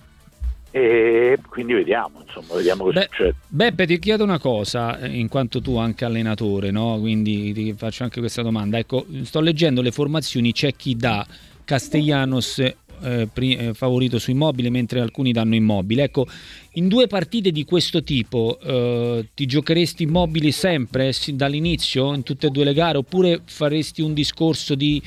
e 0.72 1.38
quindi 1.48 1.72
vediamo, 1.72 2.22
insomma, 2.24 2.54
vediamo 2.54 2.86
che 2.86 2.92
Beh, 2.92 3.08
succede. 3.10 3.34
Beppe, 3.48 3.86
ti 3.86 3.98
chiedo 3.98 4.22
una 4.22 4.38
cosa, 4.38 4.98
eh, 4.98 5.18
in 5.18 5.28
quanto 5.28 5.60
tu 5.60 5.76
anche 5.76 6.04
allenatore, 6.04 6.70
no? 6.70 6.98
quindi 7.00 7.52
ti 7.52 7.74
faccio 7.76 8.04
anche 8.04 8.20
questa 8.20 8.42
domanda. 8.42 8.78
Ecco, 8.78 9.04
sto 9.22 9.40
leggendo 9.40 9.82
le 9.82 9.90
formazioni, 9.90 10.52
c'è 10.52 10.74
chi 10.74 10.94
dà 10.94 11.26
Castellanos 11.64 12.58
eh, 13.02 13.28
eh, 13.34 13.74
favorito 13.74 14.18
su 14.18 14.30
immobile 14.30 14.70
mentre 14.70 15.00
alcuni 15.00 15.32
danno 15.32 15.54
immobile. 15.54 16.04
Ecco, 16.04 16.26
in 16.74 16.86
due 16.86 17.06
partite 17.06 17.50
di 17.50 17.64
questo 17.64 18.02
tipo 18.02 18.58
eh, 18.62 19.28
ti 19.34 19.46
giocheresti 19.46 20.04
immobili 20.04 20.52
sempre 20.52 21.12
dall'inizio 21.32 22.14
in 22.14 22.22
tutte 22.22 22.46
e 22.46 22.50
due 22.50 22.64
le 22.64 22.74
gare 22.74 22.98
oppure 22.98 23.40
faresti 23.44 24.02
un 24.02 24.14
discorso 24.14 24.74
di, 24.74 25.02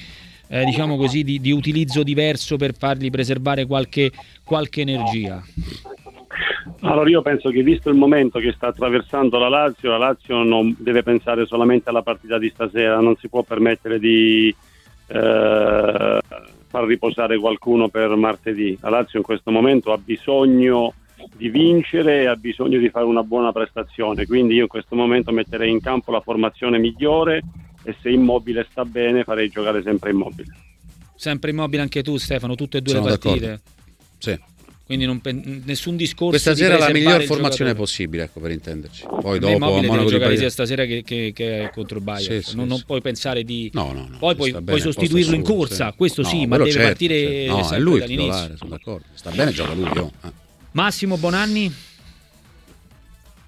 eh, 0.53 0.65
diciamo 0.65 0.97
così, 0.97 1.23
di, 1.23 1.41
di, 1.41 1.51
utilizzo 1.51 2.03
diverso 2.03 2.57
per 2.57 2.75
fargli 2.77 3.09
preservare 3.09 3.65
qualche, 3.65 4.11
qualche 4.43 4.81
energia? 4.81 5.41
Allora 6.81 7.09
io 7.09 7.23
penso 7.23 7.49
che 7.49 7.63
visto 7.63 7.89
il 7.89 7.95
momento 7.95 8.37
che 8.37 8.51
sta 8.51 8.67
attraversando 8.67 9.39
la 9.39 9.49
Lazio, 9.49 9.89
la 9.89 9.97
Lazio 9.97 10.43
non 10.43 10.75
deve 10.77 11.01
pensare 11.01 11.47
solamente 11.47 11.89
alla 11.89 12.03
partita 12.03 12.37
di 12.37 12.51
stasera, 12.53 12.99
non 12.99 13.15
si 13.15 13.29
può 13.29 13.41
permettere 13.41 13.97
di 13.97 14.55
eh, 15.07 16.19
far 16.67 16.85
riposare 16.85 17.39
qualcuno 17.39 17.89
per 17.89 18.15
martedì. 18.15 18.77
La 18.81 18.89
Lazio 18.89 19.17
in 19.17 19.25
questo 19.25 19.49
momento 19.49 19.91
ha 19.91 19.97
bisogno 19.97 20.93
di 21.35 21.49
vincere 21.49 22.21
e 22.21 22.25
ha 22.27 22.35
bisogno 22.35 22.77
di 22.77 22.89
fare 22.89 23.05
una 23.05 23.23
buona 23.23 23.51
prestazione, 23.51 24.27
quindi 24.27 24.53
io 24.55 24.63
in 24.63 24.67
questo 24.67 24.95
momento 24.95 25.31
metterei 25.31 25.71
in 25.71 25.81
campo 25.81 26.11
la 26.11 26.21
formazione 26.21 26.77
migliore 26.77 27.41
e 27.83 27.95
se 28.01 28.09
immobile 28.09 28.67
sta 28.69 28.85
bene 28.85 29.23
farei 29.23 29.49
giocare 29.49 29.81
sempre 29.83 30.11
immobile. 30.11 30.55
Sempre 31.15 31.51
immobile 31.51 31.81
anche 31.81 32.03
tu 32.03 32.17
Stefano, 32.17 32.55
tutte 32.55 32.79
e 32.79 32.81
due 32.81 32.93
Sono 32.93 33.07
le 33.07 33.17
partite? 33.17 33.61
Sì. 34.17 34.39
Quindi 34.85 35.05
non, 35.05 35.21
nessun 35.65 35.95
discorso. 35.95 36.31
Questa 36.31 36.55
sera 36.55 36.75
è 36.75 36.77
la 36.77 36.89
miglior 36.89 37.23
formazione 37.23 37.71
giocatore. 37.71 37.75
possibile, 37.75 38.23
ecco, 38.23 38.41
per 38.41 38.51
intenderci. 38.51 39.05
Poi 39.21 39.39
dopo 39.39 39.53
a 39.53 39.81
Monaco 39.81 40.05
giocare 40.09 40.35
sia 40.35 40.49
stasera 40.49 40.83
che, 40.83 41.03
che, 41.03 41.31
che 41.33 41.71
contro 41.73 41.97
il 41.97 42.03
Bayern. 42.03 42.41
Sì, 42.41 42.49
sì, 42.49 42.55
non, 42.57 42.65
sì. 42.65 42.71
non, 42.71 42.83
puoi 42.85 43.01
pensare 43.01 43.43
di. 43.43 43.71
No, 43.73 43.93
no, 43.93 44.07
no. 44.09 44.17
Poi 44.17 44.35
puoi, 44.35 44.61
puoi 44.61 44.81
sostituirlo 44.81 45.35
in 45.35 45.41
corsa, 45.41 45.91
sì. 45.91 45.95
questo 45.95 46.21
no, 46.23 46.27
sì, 46.27 46.45
ma 46.45 46.57
deve 46.57 46.71
certo, 46.71 46.87
partire 46.87 47.15
certo. 47.15 47.55
No, 47.55 47.69
è 47.69 47.79
lui 47.79 47.99
dall'inizio. 47.99 48.57
sono 48.57 48.69
d'accordo. 48.71 49.05
Sta 49.13 49.31
bene, 49.31 49.51
gioca 49.51 49.73
lui. 49.73 49.87
Oh. 49.97 50.11
Eh. 50.21 50.31
Massimo 50.71 51.17
Bonanni. 51.17 51.73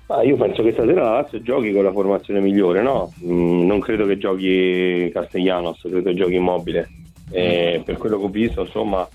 Ah, 0.08 0.24
io 0.24 0.36
penso 0.36 0.62
che 0.62 0.72
stasera 0.72 1.04
la 1.04 1.12
Lazio 1.22 1.42
giochi 1.42 1.72
con 1.72 1.84
la 1.84 1.92
formazione 1.92 2.40
migliore, 2.40 2.84
no? 2.84 3.12
Mm, 3.24 3.66
non 3.66 3.80
credo 3.80 4.06
che 4.06 4.18
giochi 4.18 5.10
Castellanos, 5.12 5.80
credo 5.82 6.04
che 6.04 6.14
giochi 6.14 6.36
immobile. 6.36 6.90
E 7.32 7.82
per 7.84 7.98
quello 7.98 8.20
che 8.20 8.26
ho 8.26 8.30
visto, 8.30 8.62
insomma, 8.62 9.08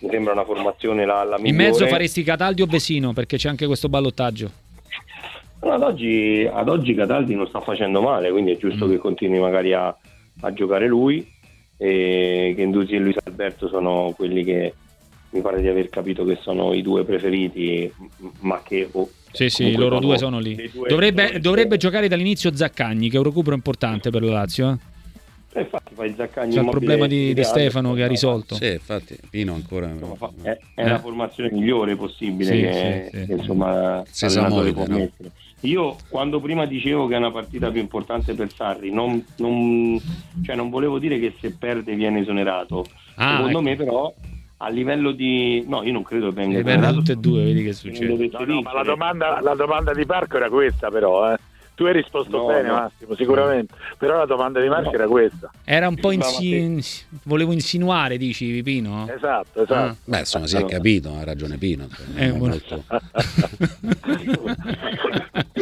mi 0.00 0.10
sembra 0.10 0.32
una 0.32 0.44
formazione 0.44 1.06
la, 1.06 1.24
la 1.24 1.38
migliore. 1.38 1.48
In 1.48 1.56
mezzo 1.56 1.86
faresti 1.86 2.22
Cataldi 2.22 2.60
o 2.60 2.66
Vesino 2.66 3.14
perché 3.14 3.38
c'è 3.38 3.48
anche 3.48 3.66
questo 3.66 3.88
ballottaggio. 3.88 4.50
No, 5.62 5.72
ad, 5.72 5.82
oggi, 5.82 6.46
ad, 6.50 6.68
oggi, 6.68 6.94
Cataldi 6.94 7.34
non 7.34 7.46
sta 7.46 7.60
facendo 7.60 8.02
male, 8.02 8.30
quindi 8.30 8.52
è 8.52 8.56
giusto 8.58 8.86
mm. 8.86 8.90
che 8.90 8.98
continui 8.98 9.38
magari 9.38 9.72
a, 9.72 9.96
a 10.40 10.52
giocare 10.52 10.86
lui 10.86 11.26
e 11.78 12.52
che 12.54 12.62
Indusi 12.62 12.94
e 12.94 12.98
Luis 12.98 13.16
Alberto 13.24 13.68
sono 13.68 14.12
quelli 14.14 14.44
che 14.44 14.74
mi 15.30 15.40
pare 15.40 15.60
di 15.60 15.68
aver 15.68 15.88
capito 15.88 16.24
che 16.24 16.38
sono 16.40 16.72
i 16.72 16.82
due 16.82 17.04
preferiti, 17.04 17.92
ma 18.40 18.62
che... 18.62 18.88
Oh, 18.92 19.08
sì, 19.32 19.50
sì, 19.50 19.76
loro 19.76 19.98
due 19.98 20.16
sono 20.18 20.38
lì. 20.38 20.70
Due 20.72 20.88
dovrebbe, 20.88 21.40
dovrebbe 21.40 21.76
giocare 21.76 22.08
dall'inizio 22.08 22.54
Zaccagni, 22.54 23.10
che 23.10 23.16
è 23.16 23.18
un 23.18 23.24
recupero 23.24 23.54
importante 23.54 24.10
per 24.10 24.22
la 24.22 24.32
Lazio. 24.32 24.70
Eh? 24.70 24.94
E 25.56 25.60
infatti 25.62 25.94
fai 25.94 26.14
Zaccagni 26.14 26.52
C'è 26.52 26.60
il 26.60 26.68
problema 26.68 27.06
di, 27.06 27.32
di, 27.32 27.42
Stefano 27.42 27.94
che 27.94 28.02
ha 28.02 28.06
risolto. 28.06 28.56
Sì, 28.56 28.72
infatti 28.72 29.16
Pino 29.30 29.54
ancora 29.54 29.88
insomma, 29.88 30.30
è, 30.42 30.58
è 30.74 30.84
eh. 30.84 30.88
la 30.88 30.98
formazione 30.98 31.50
migliore 31.50 31.96
possibile 31.96 32.54
sì, 32.54 32.60
che, 32.60 33.08
sì, 33.10 33.18
sì. 33.20 33.26
che 33.26 33.32
insomma 33.32 34.02
Sesamoide, 34.06 34.72
può 34.72 34.86
no? 34.86 34.98
mettere. 34.98 35.30
Io 35.60 35.96
quando 36.10 36.40
prima 36.40 36.66
dicevo 36.66 37.06
che 37.06 37.14
è 37.14 37.16
una 37.16 37.30
partita 37.30 37.70
più 37.70 37.80
importante 37.80 38.34
per 38.34 38.52
Sarri, 38.52 38.90
non, 38.90 39.24
non, 39.36 39.98
cioè 40.44 40.54
non 40.54 40.68
volevo 40.68 40.98
dire 40.98 41.18
che 41.18 41.34
se 41.40 41.52
perde 41.52 41.94
viene 41.94 42.20
esonerato. 42.20 42.84
Ah, 43.14 43.36
Secondo 43.36 43.58
ecco. 43.58 43.62
me 43.62 43.76
però 43.76 44.14
a 44.58 44.68
livello 44.68 45.12
di 45.12 45.64
no 45.66 45.82
io 45.82 45.92
non 45.92 46.02
credo 46.02 46.28
che 46.28 46.34
venga 46.34 46.58
esonerato 46.58 46.96
tutte 46.96 47.12
e 47.12 47.16
due 47.16 47.44
vedi 47.44 47.62
che 47.62 47.72
succede 47.72 48.30
no, 48.32 48.44
no, 48.44 48.62
ma 48.62 48.72
la 48.72 48.82
domanda, 48.82 49.40
la 49.40 49.54
domanda 49.54 49.92
di 49.92 50.06
Parco 50.06 50.36
era 50.36 50.48
questa 50.48 50.90
però 50.90 51.32
eh 51.32 51.38
tu 51.76 51.84
hai 51.84 51.92
risposto 51.92 52.38
no, 52.38 52.46
bene, 52.46 52.68
no. 52.68 52.74
Massimo, 52.74 53.14
sicuramente. 53.14 53.74
Però 53.98 54.16
la 54.16 54.24
domanda 54.24 54.60
di 54.60 54.68
Marco 54.68 54.88
no. 54.88 54.94
era 54.94 55.06
questa. 55.06 55.50
Era 55.62 55.88
un 55.88 55.96
po' 55.96 56.10
insi... 56.10 57.04
volevo 57.24 57.52
insinuare, 57.52 58.16
dici 58.16 58.62
Pino? 58.62 59.06
Esatto, 59.06 59.62
esatto. 59.62 59.90
Ah. 59.90 59.96
Beh, 60.02 60.20
insomma, 60.20 60.46
si 60.46 60.56
è 60.56 60.64
capito, 60.64 61.14
ha 61.14 61.22
ragione 61.22 61.58
Pino. 61.58 61.86
Eh, 62.14 62.32
molto... 62.32 62.82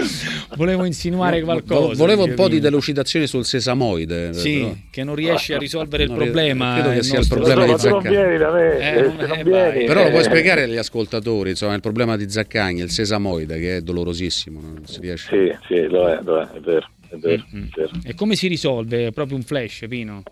volevo 0.57 0.85
insinuare 0.85 1.43
qualcosa. 1.43 1.95
Volevo 1.95 2.25
un 2.25 2.35
po' 2.35 2.49
di 2.49 2.61
delucidazione 2.61 3.27
sul 3.27 3.45
sesamoide. 3.45 4.33
Sì, 4.33 4.61
però. 4.61 4.75
che 4.91 5.05
non 5.05 5.15
riesce 5.15 5.55
a 5.55 5.59
risolvere 5.59 6.05
il 6.05 6.13
problema. 6.13 6.75
Credo 6.75 6.91
che 6.91 7.03
sia 7.03 7.19
il 7.19 7.29
problema 7.29 7.65
di 7.65 7.79
Zaccagni. 7.79 8.17
Eh, 8.17 9.13
eh, 9.81 9.85
però 9.87 10.05
lo 10.05 10.11
puoi 10.11 10.25
spiegare 10.25 10.65
agli 10.65 10.77
ascoltatori, 10.77 11.51
insomma, 11.51 11.75
il 11.75 11.81
problema 11.81 12.17
di 12.17 12.29
Zaccagni, 12.29 12.81
il 12.81 12.91
sesamoide, 12.91 13.59
che 13.59 13.77
è 13.77 13.81
dolorosissimo, 13.81 14.61
non 14.61 14.87
si 14.87 15.01
riesce. 15.01 15.29
Sì, 15.29 15.75
sì, 15.75 15.87
lo 15.89 16.09
è, 16.09 16.19
lo 16.23 16.41
è, 16.41 16.47
è 16.47 16.61
vero. 16.61 16.89
È 17.09 17.17
vero, 17.17 17.45
mm-hmm. 17.55 17.67
è 17.67 17.69
vero. 17.75 17.91
E 18.05 18.15
come 18.15 18.35
si 18.35 18.49
risolve? 18.49 19.07
È 19.07 19.13
proprio 19.13 19.37
un 19.37 19.43
flash, 19.43 19.85
Pino? 19.89 20.23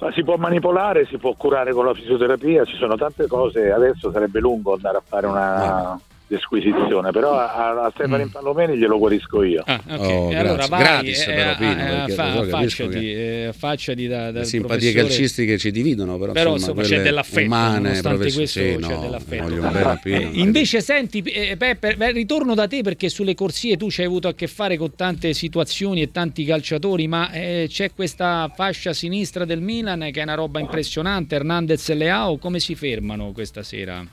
Ma 0.00 0.12
si 0.12 0.24
può 0.24 0.36
manipolare, 0.36 1.06
si 1.06 1.16
può 1.16 1.32
curare 1.34 1.72
con 1.72 1.84
la 1.84 1.94
fisioterapia, 1.94 2.64
ci 2.64 2.76
sono 2.76 2.96
tante 2.96 3.26
cose. 3.28 3.70
Adesso 3.70 4.10
sarebbe 4.10 4.40
lungo 4.40 4.74
andare 4.74 4.96
a 4.96 5.02
fare 5.06 5.26
una, 5.26 6.00
di 6.32 6.38
squisizione, 6.40 7.10
però 7.10 7.34
a, 7.34 7.84
a 7.84 7.90
Stefano 7.94 8.24
mm. 8.24 8.28
Palomeni 8.28 8.76
glielo 8.78 8.98
guarisco 8.98 9.42
io. 9.42 9.62
Ah, 9.66 9.80
okay. 9.86 10.12
oh, 10.12 10.28
allora 10.30 10.66
vai, 10.66 10.82
gratis 10.82 11.26
eh, 11.26 11.32
però 11.32 11.56
Pino, 11.56 12.04
eh, 12.06 12.12
fa, 12.12 12.32
so, 12.32 12.40
affacciati, 12.40 13.12
eh, 13.12 13.44
affacciati 13.46 14.06
da, 14.06 14.30
da 14.30 14.44
simpatie 14.44 14.92
calcistiche 14.92 15.58
ci 15.58 15.70
dividono, 15.70 16.16
però, 16.16 16.32
però 16.32 16.52
insomma, 16.54 16.80
insomma 16.80 16.96
c'è 16.96 17.02
dell'affetto, 17.02 17.46
umane, 17.46 18.00
questo 18.00 18.46
sì, 18.46 18.76
no, 18.78 18.88
c'è 18.88 18.98
dell'affetto. 18.98 20.00
Pino, 20.02 20.18
eh, 20.18 20.30
invece 20.32 20.80
senti 20.80 21.20
eh, 21.20 21.56
Peppe, 21.56 21.96
ritorno 22.12 22.54
da 22.54 22.66
te 22.66 22.82
perché 22.82 23.08
sulle 23.08 23.34
corsie 23.34 23.76
tu 23.76 23.90
ci 23.90 24.00
hai 24.00 24.06
avuto 24.06 24.28
a 24.28 24.34
che 24.34 24.46
fare 24.46 24.76
con 24.76 24.94
tante 24.94 25.34
situazioni 25.34 26.00
e 26.00 26.10
tanti 26.10 26.44
calciatori, 26.44 27.06
ma 27.08 27.30
eh, 27.30 27.66
c'è 27.68 27.92
questa 27.92 28.50
fascia 28.54 28.92
sinistra 28.94 29.44
del 29.44 29.60
Milan 29.60 30.08
che 30.12 30.20
è 30.20 30.22
una 30.22 30.34
roba 30.34 30.60
impressionante, 30.60 31.34
Hernandez 31.34 31.88
e 31.90 31.94
Leao, 31.94 32.38
come 32.38 32.58
si 32.58 32.74
fermano 32.74 33.32
questa 33.32 33.62
sera? 33.62 34.04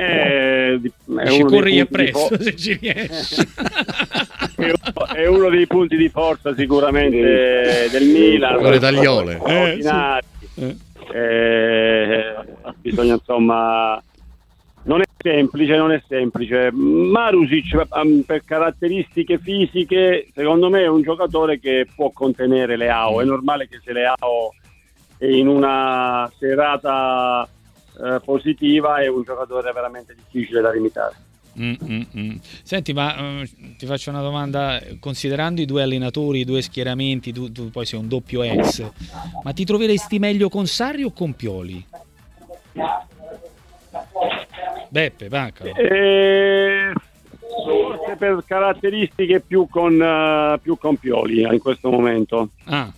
È 0.00 0.80
ci 1.26 1.42
corri 1.42 1.80
appresso 1.80 2.28
fo- 2.28 2.40
se 2.42 2.56
ci 2.56 2.78
riesci. 2.80 3.36
è 5.14 5.26
uno 5.26 5.50
dei 5.50 5.66
punti 5.66 5.96
di 5.96 6.08
forza 6.08 6.54
sicuramente 6.54 7.88
del 7.90 8.06
Milan. 8.06 8.56
Con 8.60 8.70
le 8.70 8.78
tagliole. 8.78 9.40
Eh, 9.46 9.78
sì. 10.54 10.76
eh, 11.12 12.34
bisogna 12.80 13.14
insomma 13.14 14.02
non 14.82 15.02
è 15.02 15.04
semplice, 15.16 15.76
non 15.76 15.92
è 15.92 16.02
semplice. 16.08 16.70
Marusic 16.72 17.82
um, 17.90 18.22
per 18.22 18.44
caratteristiche 18.44 19.38
fisiche, 19.38 20.28
secondo 20.34 20.70
me 20.70 20.82
è 20.82 20.88
un 20.88 21.02
giocatore 21.02 21.58
che 21.58 21.86
può 21.94 22.10
contenere 22.10 22.76
Leao. 22.76 23.20
È 23.20 23.24
normale 23.24 23.68
che 23.68 23.80
se 23.84 23.92
Leao 23.92 24.54
è 25.18 25.26
in 25.26 25.48
una 25.48 26.30
serata 26.38 27.46
eh, 28.02 28.20
positiva 28.24 28.96
è 28.98 29.08
un 29.08 29.22
giocatore 29.22 29.72
veramente 29.72 30.14
difficile 30.14 30.60
da 30.60 30.72
limitare. 30.72 31.14
Mm, 31.58 31.74
mm, 31.82 32.02
mm. 32.16 32.36
Senti, 32.62 32.92
ma 32.92 33.40
uh, 33.40 33.48
ti 33.76 33.84
faccio 33.84 34.10
una 34.10 34.22
domanda, 34.22 34.80
considerando 35.00 35.60
i 35.60 35.66
due 35.66 35.82
allenatori, 35.82 36.40
i 36.40 36.44
due 36.44 36.62
schieramenti, 36.62 37.32
tu, 37.32 37.50
tu, 37.50 37.70
poi 37.70 37.84
sei 37.84 37.98
un 37.98 38.08
doppio 38.08 38.42
ex, 38.42 38.88
ma 39.42 39.52
ti 39.52 39.64
troveresti 39.64 40.18
meglio 40.18 40.48
con 40.48 40.66
Sarri 40.66 41.02
o 41.02 41.12
con 41.12 41.34
Pioli? 41.34 41.84
Beppe, 44.88 45.28
Vacca. 45.28 45.64
Eh, 45.64 46.92
forse 47.64 48.16
per 48.16 48.42
caratteristiche 48.46 49.40
più 49.40 49.66
con, 49.68 50.00
uh, 50.00 50.58
più 50.60 50.78
con 50.78 50.96
Pioli 50.96 51.42
in 51.42 51.58
questo 51.58 51.90
momento. 51.90 52.50
Ah, 52.64 52.90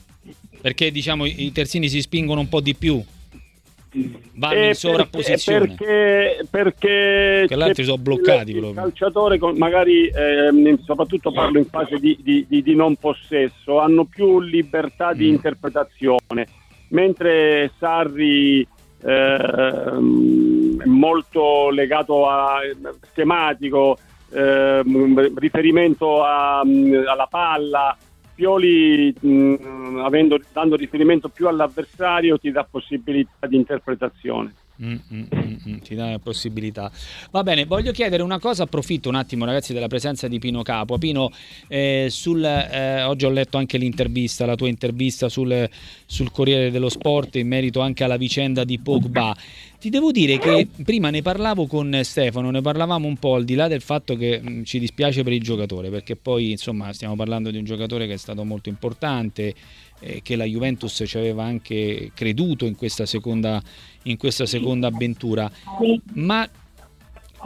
perché 0.60 0.90
diciamo 0.90 1.24
i 1.24 1.50
terzini 1.52 1.88
si 1.88 2.00
spingono 2.00 2.40
un 2.40 2.48
po' 2.48 2.60
di 2.60 2.74
più 2.74 3.02
vanno 4.34 4.58
in 4.58 4.68
eh, 4.70 4.74
sovrapposizione. 4.74 5.66
Perché, 5.68 6.46
perché 6.50 7.44
che 7.46 7.56
l'altro 7.56 7.84
sono 7.84 7.98
bloccati 7.98 8.52
il, 8.52 8.64
il 8.64 8.72
calciatore 8.74 9.38
magari 9.54 10.06
eh, 10.06 10.78
soprattutto 10.84 11.32
parlo 11.32 11.58
in 11.58 11.66
fase 11.66 11.98
di, 11.98 12.18
di, 12.22 12.46
di, 12.48 12.62
di, 12.62 12.74
non 12.74 12.96
possesso 12.96 13.78
hanno 13.78 14.04
più 14.04 14.40
libertà 14.40 15.12
di 15.12 15.26
mm. 15.26 15.34
interpretazione. 15.34 16.46
Mentre 16.88 17.72
Sarri 17.78 18.60
eh, 18.60 19.36
è 19.36 20.86
molto 20.86 21.70
legato 21.70 22.28
a 22.28 22.60
schematico 23.10 23.96
eh, 24.30 24.82
riferimento 25.36 26.22
a, 26.22 26.60
alla 26.60 27.26
palla 27.28 27.96
Pioli 28.34 29.14
mh, 29.20 30.00
avendo, 30.04 30.40
dando 30.52 30.76
riferimento 30.76 31.28
più 31.28 31.48
all'avversario 31.48 32.38
ti 32.38 32.50
dà 32.50 32.64
possibilità 32.64 33.46
di 33.46 33.56
interpretazione. 33.56 34.54
Mm, 34.80 34.94
mm, 35.12 35.22
mm, 35.34 35.54
mm, 35.68 35.76
ti 35.78 35.94
dà 35.94 36.10
la 36.10 36.18
possibilità. 36.18 36.90
Va 37.30 37.42
bene, 37.42 37.66
voglio 37.66 37.92
chiedere 37.92 38.22
una 38.22 38.38
cosa, 38.38 38.62
approfitto 38.62 39.10
un 39.10 39.16
attimo 39.16 39.44
ragazzi 39.44 39.74
della 39.74 39.86
presenza 39.86 40.28
di 40.28 40.38
Pino 40.38 40.62
Capo. 40.62 40.96
Pino, 40.96 41.30
eh, 41.68 42.06
sul, 42.10 42.42
eh, 42.42 43.02
oggi 43.02 43.26
ho 43.26 43.30
letto 43.30 43.58
anche 43.58 43.76
l'intervista, 43.76 44.46
la 44.46 44.54
tua 44.54 44.68
intervista 44.68 45.28
sul, 45.28 45.68
sul, 46.06 46.30
Corriere 46.32 46.70
dello 46.70 46.88
Sport 46.88 47.36
in 47.36 47.48
merito 47.48 47.80
anche 47.80 48.02
alla 48.02 48.16
vicenda 48.16 48.64
di 48.64 48.78
Pogba. 48.78 49.36
Ti 49.78 49.90
devo 49.90 50.10
dire 50.10 50.38
che 50.38 50.68
prima 50.84 51.10
ne 51.10 51.22
parlavo 51.22 51.66
con 51.66 52.00
Stefano, 52.02 52.50
ne 52.50 52.60
parlavamo 52.60 53.06
un 53.06 53.16
po' 53.16 53.34
al 53.34 53.44
di 53.44 53.54
là 53.54 53.68
del 53.68 53.82
fatto 53.82 54.16
che 54.16 54.40
mh, 54.40 54.50
mm, 54.50 54.62
ci 54.62 54.78
dispiace 54.78 55.22
per 55.22 55.32
il 55.32 55.42
giocatore, 55.42 55.90
perché 55.90 56.16
poi 56.16 56.52
insomma 56.52 56.92
stiamo 56.92 57.14
parlando 57.14 57.50
di 57.50 57.58
un 57.58 57.64
giocatore 57.64 58.06
che 58.06 58.14
è 58.14 58.18
stato 58.18 58.44
molto 58.44 58.68
importante, 58.68 59.54
che 60.22 60.36
la 60.36 60.44
Juventus 60.44 61.02
ci 61.06 61.16
aveva 61.16 61.44
anche 61.44 62.10
creduto 62.14 62.64
in 62.64 62.76
questa 62.76 63.06
seconda, 63.06 63.62
in 64.04 64.16
questa 64.16 64.46
seconda 64.46 64.88
avventura, 64.88 65.50
ma 66.14 66.48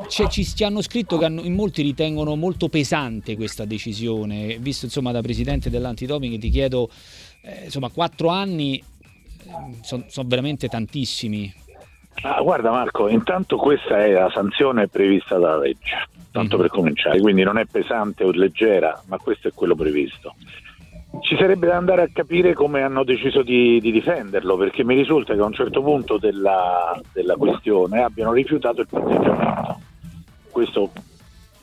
cioè, 0.09 0.29
ci, 0.29 0.45
ci, 0.45 0.63
hanno 0.63 0.83
scritto 0.83 1.17
che 1.17 1.25
hanno, 1.25 1.41
in 1.41 1.55
molti 1.55 1.83
ritengono 1.83 2.37
molto 2.37 2.69
pesante 2.69 3.35
questa 3.35 3.65
decisione. 3.65 4.59
Visto 4.59 4.85
insomma 4.85 5.11
da 5.11 5.23
presidente 5.23 5.71
dell'antidoping 5.71 6.39
ti 6.39 6.51
chiedo, 6.51 6.91
eh, 7.43 7.65
insomma, 7.65 7.89
quattro 7.89 8.29
anni 8.29 8.77
eh, 8.77 8.83
sono 9.81 10.05
son 10.09 10.29
veramente 10.29 10.69
tantissimi. 10.69 11.53
Ah, 12.23 12.41
guarda 12.41 12.71
Marco, 12.71 13.09
intanto 13.09 13.57
questa 13.57 14.05
è 14.05 14.13
la 14.13 14.31
sanzione 14.33 14.89
prevista 14.89 15.39
dalla 15.39 15.59
legge, 15.59 16.09
tanto 16.31 16.57
mm-hmm. 16.57 16.67
per 16.67 16.75
cominciare, 16.75 17.21
quindi 17.21 17.43
non 17.43 17.59
è 17.59 17.67
pesante 17.67 18.25
o 18.25 18.31
leggera, 18.31 19.03
ma 19.07 19.19
questo 19.19 19.49
è 19.49 19.53
quello 19.53 19.75
previsto. 19.75 20.35
Ci 21.21 21.37
sarebbe 21.37 21.67
da 21.67 21.77
andare 21.77 22.03
a 22.03 22.09
capire 22.13 22.55
come 22.55 22.83
hanno 22.83 23.05
deciso 23.05 23.43
di, 23.43 23.81
di 23.81 23.91
difenderlo, 23.91 24.57
perché 24.57 24.85
mi 24.85 24.95
risulta 24.95 25.35
che 25.35 25.41
a 25.41 25.45
un 25.45 25.53
certo 25.53 25.83
punto 25.83 26.19
della, 26.19 27.01
della 27.13 27.35
questione 27.37 28.03
abbiano 28.03 28.33
rifiutato 28.33 28.81
il 28.81 28.87
patteggiamento. 28.89 29.81
Questo 30.51 30.91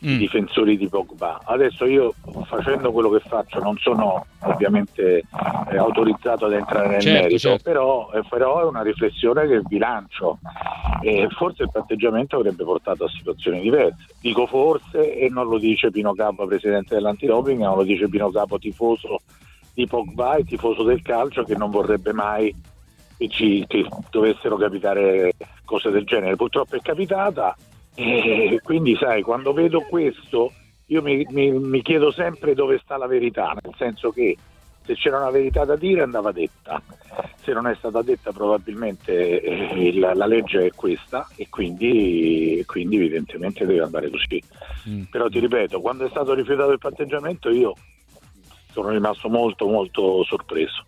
mm. 0.05 0.09
i 0.09 0.17
difensori 0.17 0.77
di 0.77 0.87
Pogba. 0.87 1.41
Adesso 1.43 1.85
io 1.85 2.13
facendo 2.45 2.91
quello 2.91 3.09
che 3.09 3.19
faccio 3.19 3.59
non 3.59 3.77
sono 3.77 4.25
ovviamente 4.41 5.23
eh, 5.71 5.77
autorizzato 5.77 6.45
ad 6.45 6.53
entrare 6.53 6.87
nel 6.89 7.01
certo, 7.01 7.21
merito, 7.21 7.39
certo. 7.39 7.63
Però, 7.63 8.11
eh, 8.13 8.21
però, 8.29 8.61
è 8.61 8.65
una 8.65 8.81
riflessione 8.81 9.47
che 9.47 9.61
bilancio 9.61 10.39
e 11.01 11.27
forse 11.31 11.63
il 11.63 11.69
patteggiamento 11.71 12.37
avrebbe 12.37 12.63
portato 12.63 13.05
a 13.05 13.09
situazioni 13.09 13.61
diverse. 13.61 14.05
Dico 14.19 14.45
forse 14.45 15.15
e 15.15 15.29
non 15.29 15.47
lo 15.47 15.57
dice 15.57 15.91
Pino 15.91 16.13
Capo, 16.13 16.45
presidente 16.45 16.95
dell'antidoping, 16.95 17.59
ma 17.61 17.75
lo 17.75 17.83
dice 17.83 18.09
Pino 18.09 18.29
Capo, 18.29 18.59
tifoso 18.59 19.21
di 19.73 19.87
Pogba 19.87 20.35
e 20.35 20.43
tifoso 20.43 20.83
del 20.83 21.01
calcio 21.01 21.43
che 21.43 21.55
non 21.55 21.71
vorrebbe 21.71 22.13
mai 22.13 22.53
che, 23.17 23.27
ci, 23.29 23.65
che 23.67 23.85
dovessero 24.11 24.55
capitare 24.57 25.33
cose 25.65 25.89
del 25.89 26.05
genere. 26.05 26.35
Purtroppo 26.35 26.75
è 26.75 26.81
capitata 26.81 27.55
e 27.95 28.59
quindi 28.63 28.95
sai, 28.95 29.21
quando 29.21 29.53
vedo 29.53 29.81
questo 29.81 30.51
io 30.87 31.01
mi, 31.01 31.25
mi, 31.29 31.51
mi, 31.51 31.81
chiedo 31.81 32.11
sempre 32.11 32.53
dove 32.53 32.79
sta 32.83 32.97
la 32.97 33.07
verità, 33.07 33.55
nel 33.61 33.73
senso 33.77 34.11
che 34.11 34.37
se 34.85 34.95
c'era 34.95 35.17
una 35.17 35.29
verità 35.29 35.63
da 35.63 35.75
dire 35.75 36.01
andava 36.01 36.31
detta, 36.31 36.81
se 37.41 37.53
non 37.53 37.67
è 37.67 37.75
stata 37.75 38.01
detta 38.01 38.31
probabilmente 38.31 39.41
eh, 39.41 39.97
la, 39.97 40.13
la, 40.13 40.25
legge 40.25 40.65
è 40.65 40.71
questa 40.75 41.27
e 41.35 41.47
quindi, 41.49 42.61
quindi, 42.65 42.97
evidentemente 42.97 43.65
deve 43.65 43.81
andare 43.81 44.09
così. 44.09 44.41
Mm. 44.89 45.03
Però 45.03 45.29
ti 45.29 45.39
ripeto, 45.39 45.79
quando 45.79 46.05
è 46.05 46.09
stato 46.09 46.33
rifiutato 46.33 46.71
il 46.71 46.79
patteggiamento 46.79 47.49
io 47.49 47.73
sono 48.71 48.89
rimasto 48.89 49.29
molto 49.29 49.67
molto 49.67 50.23
sorpreso. 50.23 50.83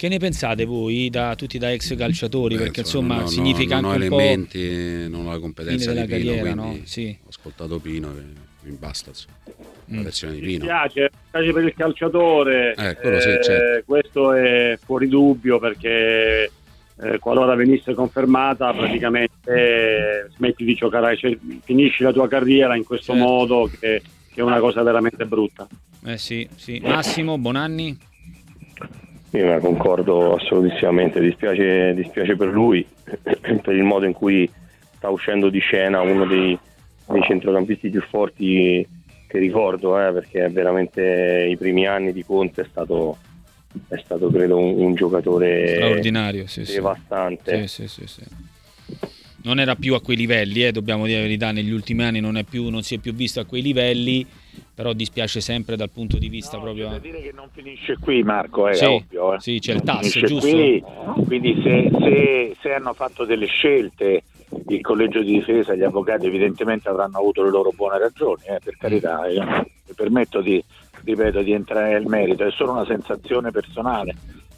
Che 0.00 0.08
ne 0.08 0.16
pensate 0.16 0.64
voi, 0.64 1.10
da, 1.10 1.34
tutti 1.34 1.58
da 1.58 1.70
ex 1.70 1.94
calciatori? 1.94 2.56
Beh, 2.56 2.62
Perché 2.62 2.80
insomma 2.80 3.20
no, 3.20 3.26
significa 3.26 3.80
no, 3.80 3.90
anche 3.90 4.08
non 4.08 4.12
ho 4.12 4.22
elementi, 4.22 5.08
non 5.10 5.26
ho 5.26 5.30
la 5.32 5.38
competenza 5.38 5.92
della 5.92 6.06
di 6.06 6.14
Pino, 6.14 6.34
carriera, 6.36 6.54
no? 6.54 6.78
sì. 6.84 7.18
ho 7.22 7.28
ascoltato 7.28 7.78
Pino 7.80 8.08
e 8.16 8.22
mi 8.62 8.76
basta 8.78 9.10
mm. 9.10 9.96
la 9.96 10.00
lezione 10.00 10.32
di 10.36 10.40
Pino. 10.40 10.60
Mi 10.60 10.64
piace, 10.64 11.10
piace 11.30 11.52
per 11.52 11.64
il 11.64 11.74
calciatore, 11.74 12.74
eh, 12.76 12.96
eh, 12.98 13.20
sì, 13.20 13.28
certo. 13.42 13.84
questo 13.84 14.32
è 14.32 14.78
fuori 14.82 15.06
dubbio 15.06 15.58
perché 15.58 16.50
eh, 16.98 17.18
qualora 17.18 17.54
venisse 17.54 17.92
confermata 17.92 18.72
praticamente 18.72 19.52
eh, 19.52 20.30
smetti 20.34 20.64
di 20.64 20.72
giocare, 20.76 21.14
cioè, 21.18 21.36
finisci 21.62 22.02
la 22.04 22.12
tua 22.12 22.26
carriera 22.26 22.74
in 22.74 22.84
questo 22.84 23.12
certo. 23.12 23.28
modo 23.28 23.70
che, 23.78 24.00
che, 24.32 24.40
è 24.40 24.42
una 24.42 24.60
cosa 24.60 24.82
veramente 24.82 25.26
brutta. 25.26 25.68
Eh 26.06 26.16
sì, 26.16 26.48
sì. 26.56 26.80
Massimo, 26.82 27.36
Bonanni? 27.36 28.08
Io 29.32 29.58
concordo 29.60 30.34
assolutissimamente, 30.34 31.20
dispiace, 31.20 31.94
dispiace, 31.94 32.34
per 32.34 32.48
lui, 32.48 32.84
per 33.04 33.74
il 33.74 33.84
modo 33.84 34.04
in 34.04 34.12
cui 34.12 34.50
sta 34.96 35.08
uscendo 35.08 35.50
di 35.50 35.60
scena 35.60 36.00
uno 36.00 36.26
dei, 36.26 36.58
dei 37.06 37.22
centrocampisti 37.22 37.90
più 37.90 38.02
forti 38.02 38.86
che 39.28 39.38
ricordo, 39.38 40.00
eh, 40.04 40.12
perché 40.12 40.48
veramente 40.48 41.46
i 41.48 41.56
primi 41.56 41.86
anni 41.86 42.12
di 42.12 42.24
Conte 42.24 42.62
è 42.62 42.66
stato, 42.68 43.16
è 43.86 44.00
stato 44.04 44.28
credo 44.30 44.58
un, 44.58 44.82
un 44.82 44.94
giocatore 44.94 45.74
straordinario, 45.76 46.46
sì, 46.48 46.64
devastante. 46.64 47.68
Sì, 47.68 47.86
sì, 47.86 48.06
sì, 48.06 48.24
non 49.42 49.60
era 49.60 49.76
più 49.76 49.94
a 49.94 50.02
quei 50.02 50.16
livelli, 50.16 50.64
eh, 50.64 50.72
dobbiamo 50.72 51.06
dire 51.06 51.18
la 51.18 51.24
verità, 51.24 51.52
negli 51.52 51.70
ultimi 51.70 52.02
anni 52.02 52.18
non, 52.18 52.42
più, 52.48 52.68
non 52.68 52.82
si 52.82 52.96
è 52.96 52.98
più 52.98 53.14
visto 53.14 53.38
a 53.38 53.44
quei 53.44 53.62
livelli 53.62 54.26
però 54.74 54.92
dispiace 54.92 55.40
sempre 55.40 55.76
dal 55.76 55.90
punto 55.90 56.18
di 56.18 56.28
vista 56.28 56.56
no, 56.56 56.64
proprio... 56.64 56.88
Devo 56.88 56.98
dire 57.00 57.20
che 57.20 57.32
non 57.34 57.48
finisce 57.52 57.96
qui 57.98 58.22
Marco, 58.22 58.68
è 58.68 58.74
sì, 58.74 58.84
ovvio. 58.84 59.34
Eh. 59.34 59.40
Sì, 59.40 59.58
c'è 59.58 59.74
il 59.74 59.82
tasso, 59.82 60.20
giusto? 60.20 60.48
Qui, 60.48 60.82
quindi 61.26 61.60
se, 61.62 61.90
se, 61.98 62.56
se, 62.60 62.72
hanno 62.74 62.92
fatto 62.94 63.24
delle 63.24 63.46
scelte 63.46 64.22
il 64.68 64.80
collegio 64.80 65.22
di 65.22 65.32
difesa, 65.32 65.74
gli 65.74 65.82
avvocati 65.82 66.26
evidentemente 66.26 66.88
avranno 66.88 67.18
avuto 67.18 67.42
le 67.42 67.50
loro 67.50 67.70
buone 67.74 67.98
ragioni, 67.98 68.42
eh, 68.46 68.58
per 68.62 68.76
carità, 68.76 69.26
io 69.28 69.44
mi 69.44 69.94
permetto 69.94 70.40
di, 70.40 70.62
ripeto, 71.04 71.42
di 71.42 71.52
entrare 71.52 71.92
nel 71.92 72.06
merito, 72.06 72.44
è 72.44 72.50
solo 72.50 72.72
una 72.72 72.86
sensazione 72.86 73.50
personale 73.50 74.14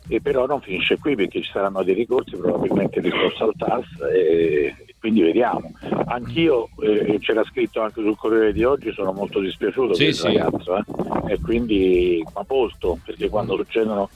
e 0.09 0.20
però 0.20 0.46
non 0.46 0.61
finisce 0.61 0.98
qui 0.98 1.14
perché 1.14 1.42
ci 1.42 1.50
saranno 1.50 1.83
dei 1.83 1.94
ricorsi, 1.94 2.37
probabilmente 2.37 2.98
il 2.98 3.05
ricorso 3.05 3.44
al 3.44 3.55
TAS 3.57 3.87
e 4.12 4.74
quindi 5.03 5.23
vediamo. 5.23 5.73
Anch'io, 6.07 6.69
eh, 6.81 7.19
c'era 7.19 7.43
scritto 7.43 7.81
anche 7.81 8.01
sul 8.01 8.17
Corriere 8.17 8.53
di 8.53 8.62
oggi, 8.62 8.93
sono 8.93 9.11
molto 9.11 9.41
dispiaciuto 9.41 9.95
sì, 9.95 10.05
per 10.05 10.15
sì. 10.15 10.27
il 10.29 10.38
ragazzo 10.38 10.77
eh? 10.77 11.33
e 11.33 11.41
quindi 11.41 12.25
ma 12.33 12.45
posto 12.45 13.01
perché 13.05 13.29
quando 13.29 13.57
succedono 13.57 14.09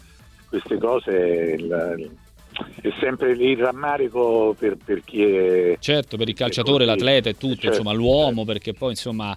queste 0.49 0.79
cose 0.79 1.57
il, 1.59 2.15
è 2.83 2.89
sempre 3.01 3.33
il 3.33 3.57
rammarico 3.57 4.55
per, 4.57 4.77
per, 4.77 5.03
chi 5.03 5.25
è 5.25 5.77
certo 5.81 6.17
per 6.17 6.29
il 6.29 6.37
calciatore, 6.37 6.85
l'atleta 6.85 7.31
e 7.31 7.37
tutto, 7.37 7.63
certo, 7.63 7.79
insomma 7.79 7.93
l'uomo 7.93 8.45
certo. 8.45 8.53
perché 8.53 8.73
poi 8.73 8.91
insomma 8.91 9.37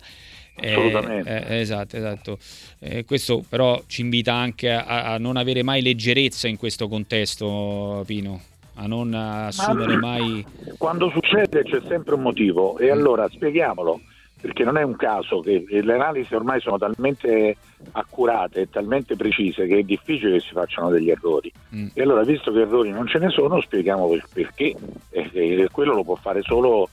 Assolutamente. 0.62 1.48
Eh, 1.48 1.56
eh, 1.56 1.60
esatto, 1.62 1.96
esatto. 1.96 2.38
Eh, 2.80 3.06
questo 3.06 3.44
però 3.48 3.82
ci 3.88 4.02
invita 4.02 4.34
anche 4.34 4.70
a, 4.70 5.14
a, 5.14 5.18
non 5.18 5.38
avere 5.38 5.64
mai 5.64 5.82
leggerezza 5.82 6.50
in 6.50 6.58
questo 6.58 6.90
contesto, 6.90 8.04
Pino, 8.06 8.42
a 8.80 8.88
non 8.88 9.14
assumere 9.14 9.98
Ma, 9.98 10.08
mai... 10.08 10.46
Quando 10.78 11.10
succede 11.10 11.64
c'è 11.64 11.82
sempre 11.88 12.16
un 12.16 12.22
motivo 12.22 12.78
e 12.78 12.88
mm. 12.88 12.92
allora 12.92 13.28
spieghiamolo, 13.30 14.00
perché 14.40 14.64
non 14.64 14.78
è 14.78 14.84
un 14.84 14.96
caso 14.96 15.42
che 15.42 15.66
le 15.68 15.94
analisi 15.94 16.34
ormai 16.34 16.62
sono 16.62 16.78
talmente 16.78 17.58
accurate 17.92 18.62
e 18.62 18.70
talmente 18.70 19.16
precise 19.16 19.68
che 19.68 19.80
è 19.80 19.84
difficile 19.84 20.38
che 20.38 20.40
si 20.40 20.54
facciano 20.54 20.90
degli 20.90 21.10
errori. 21.10 21.52
Mm. 21.76 21.88
E 21.94 22.02
allora, 22.02 22.24
visto 22.24 22.52
che 22.52 22.62
errori 22.62 22.92
non 22.92 23.08
ce 23.08 23.20
ne 23.20 23.30
sono, 23.30 23.60
spieghiamo 23.60 24.10
perché. 24.32 24.76
E, 25.10 25.68
quello 25.72 25.94
lo 25.94 26.04
può 26.04 26.16
fare 26.16 26.42
solo 26.42 26.90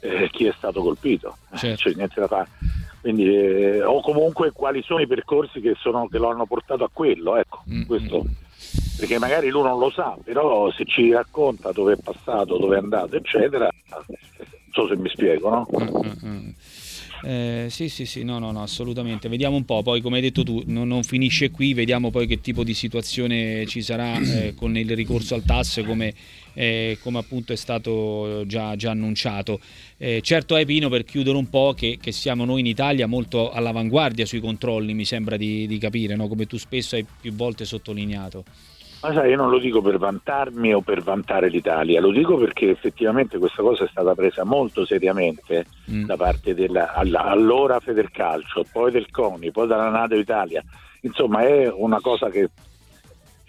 eh, 0.00 0.28
chi 0.30 0.44
è 0.44 0.52
stato 0.54 0.82
colpito, 0.82 1.38
certo. 1.54 1.76
cioè 1.76 1.94
niente 1.94 2.20
da 2.20 2.26
fare. 2.26 2.48
Quindi, 3.00 3.34
eh, 3.34 3.82
o 3.82 4.02
comunque 4.02 4.52
quali 4.52 4.82
sono 4.82 5.00
i 5.00 5.06
percorsi 5.06 5.60
che, 5.60 5.74
sono, 5.78 6.06
che 6.06 6.18
lo 6.18 6.28
hanno 6.28 6.44
portato 6.44 6.84
a 6.84 6.90
quello, 6.92 7.36
ecco, 7.36 7.62
mm, 7.70 7.82
questo, 7.84 8.24
mm. 8.24 8.28
Perché 8.96 9.18
magari 9.18 9.48
lui 9.48 9.62
non 9.62 9.78
lo 9.78 9.90
sa, 9.90 10.16
però 10.22 10.70
se 10.72 10.84
ci 10.84 11.12
racconta 11.12 11.72
dove 11.72 11.94
è 11.94 11.96
passato, 11.96 12.58
dove 12.58 12.76
è 12.76 12.80
andato, 12.80 13.16
eccetera, 13.16 13.68
non 13.90 14.04
so 14.72 14.86
se 14.88 14.96
mi 14.96 15.08
spiego, 15.08 15.48
no? 15.50 15.68
Mm, 15.78 15.86
mm, 15.86 16.28
mm. 16.28 16.48
Eh, 17.22 17.66
sì, 17.68 17.88
sì, 17.88 18.06
sì, 18.06 18.24
no, 18.24 18.38
no, 18.38 18.50
no, 18.50 18.62
assolutamente. 18.62 19.28
Vediamo 19.28 19.56
un 19.56 19.64
po', 19.64 19.82
poi 19.82 20.00
come 20.00 20.16
hai 20.16 20.22
detto 20.22 20.42
tu, 20.42 20.62
non, 20.66 20.88
non 20.88 21.02
finisce 21.02 21.50
qui, 21.50 21.74
vediamo 21.74 22.10
poi 22.10 22.26
che 22.26 22.40
tipo 22.40 22.64
di 22.64 22.74
situazione 22.74 23.66
ci 23.66 23.82
sarà 23.82 24.18
eh, 24.18 24.54
con 24.56 24.76
il 24.76 24.94
ricorso 24.94 25.34
al 25.34 25.42
TAS, 25.42 25.82
come, 25.84 26.14
eh, 26.54 26.98
come 27.02 27.18
appunto 27.18 27.52
è 27.52 27.56
stato 27.56 28.44
già, 28.46 28.74
già 28.76 28.90
annunciato. 28.90 29.60
Eh, 29.98 30.20
certo 30.22 30.56
è 30.56 30.64
Pino, 30.64 30.88
per 30.88 31.04
chiudere 31.04 31.36
un 31.36 31.50
po', 31.50 31.74
che, 31.76 31.98
che, 32.00 32.12
siamo 32.12 32.44
noi 32.44 32.60
in 32.60 32.66
Italia 32.66 33.06
molto 33.06 33.50
all'avanguardia 33.50 34.24
sui 34.24 34.40
controlli, 34.40 34.94
mi 34.94 35.04
sembra 35.04 35.36
di, 35.36 35.66
di 35.66 35.78
capire, 35.78 36.16
no? 36.16 36.26
come 36.26 36.46
tu 36.46 36.56
spesso 36.56 36.94
hai 36.94 37.04
più 37.20 37.32
volte 37.34 37.64
sottolineato. 37.64 38.44
Ma 39.02 39.12
sai, 39.14 39.30
io 39.30 39.36
non 39.36 39.48
lo 39.48 39.58
dico 39.58 39.80
per 39.80 39.96
vantarmi 39.96 40.74
o 40.74 40.82
per 40.82 41.02
vantare 41.02 41.48
l'Italia, 41.48 42.00
lo 42.00 42.10
dico 42.10 42.36
perché 42.36 42.68
effettivamente 42.68 43.38
questa 43.38 43.62
cosa 43.62 43.84
è 43.84 43.88
stata 43.88 44.14
presa 44.14 44.44
molto 44.44 44.84
seriamente 44.84 45.64
mm. 45.90 46.04
da 46.04 46.16
parte 46.16 46.54
dell'allora 46.54 47.80
Federcalcio, 47.80 48.64
poi 48.70 48.90
del 48.90 49.10
CONI, 49.10 49.50
poi 49.52 49.66
dalla 49.66 49.88
NATO 49.88 50.16
Italia. 50.16 50.62
Insomma, 51.02 51.46
è 51.46 51.70
una 51.72 52.00
cosa 52.00 52.28
che 52.28 52.50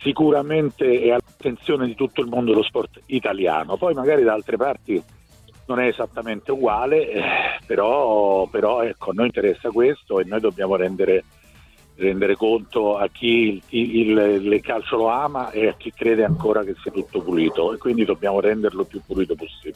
sicuramente 0.02 1.02
è 1.02 1.10
all'attenzione 1.10 1.86
di 1.86 1.96
tutto 1.96 2.22
il 2.22 2.28
mondo 2.28 2.52
dello 2.52 2.64
sport 2.64 3.02
italiano. 3.08 3.78
Poi 3.78 3.94
magari 3.94 4.24
da 4.24 4.34
altre 4.34 4.58
parti 4.58 5.04
non 5.68 5.80
è 5.80 5.88
esattamente 5.88 6.52
uguale, 6.52 7.12
eh, 7.12 7.24
però, 7.66 8.46
però 8.48 8.84
ecco, 8.84 9.12
a 9.12 9.14
noi 9.14 9.28
interessa 9.28 9.70
questo 9.70 10.20
e 10.20 10.26
noi 10.26 10.40
dobbiamo 10.40 10.76
rendere, 10.76 11.24
rendere 12.02 12.36
conto 12.36 12.98
a 12.98 13.08
chi 13.08 13.62
il, 13.70 13.96
il, 13.96 14.50
il, 14.52 14.62
calcio 14.62 14.98
lo 14.98 15.08
ama 15.08 15.52
e 15.52 15.68
a 15.68 15.76
chi 15.78 15.94
crede 15.94 16.24
ancora 16.24 16.64
che 16.64 16.76
sia 16.82 16.92
tutto 16.92 17.22
pulito 17.22 17.74
e 17.74 17.78
quindi 17.78 18.04
dobbiamo 18.04 18.40
renderlo 18.40 18.84
più 18.84 19.02
pulito 19.06 19.36
possibile. 19.36 19.76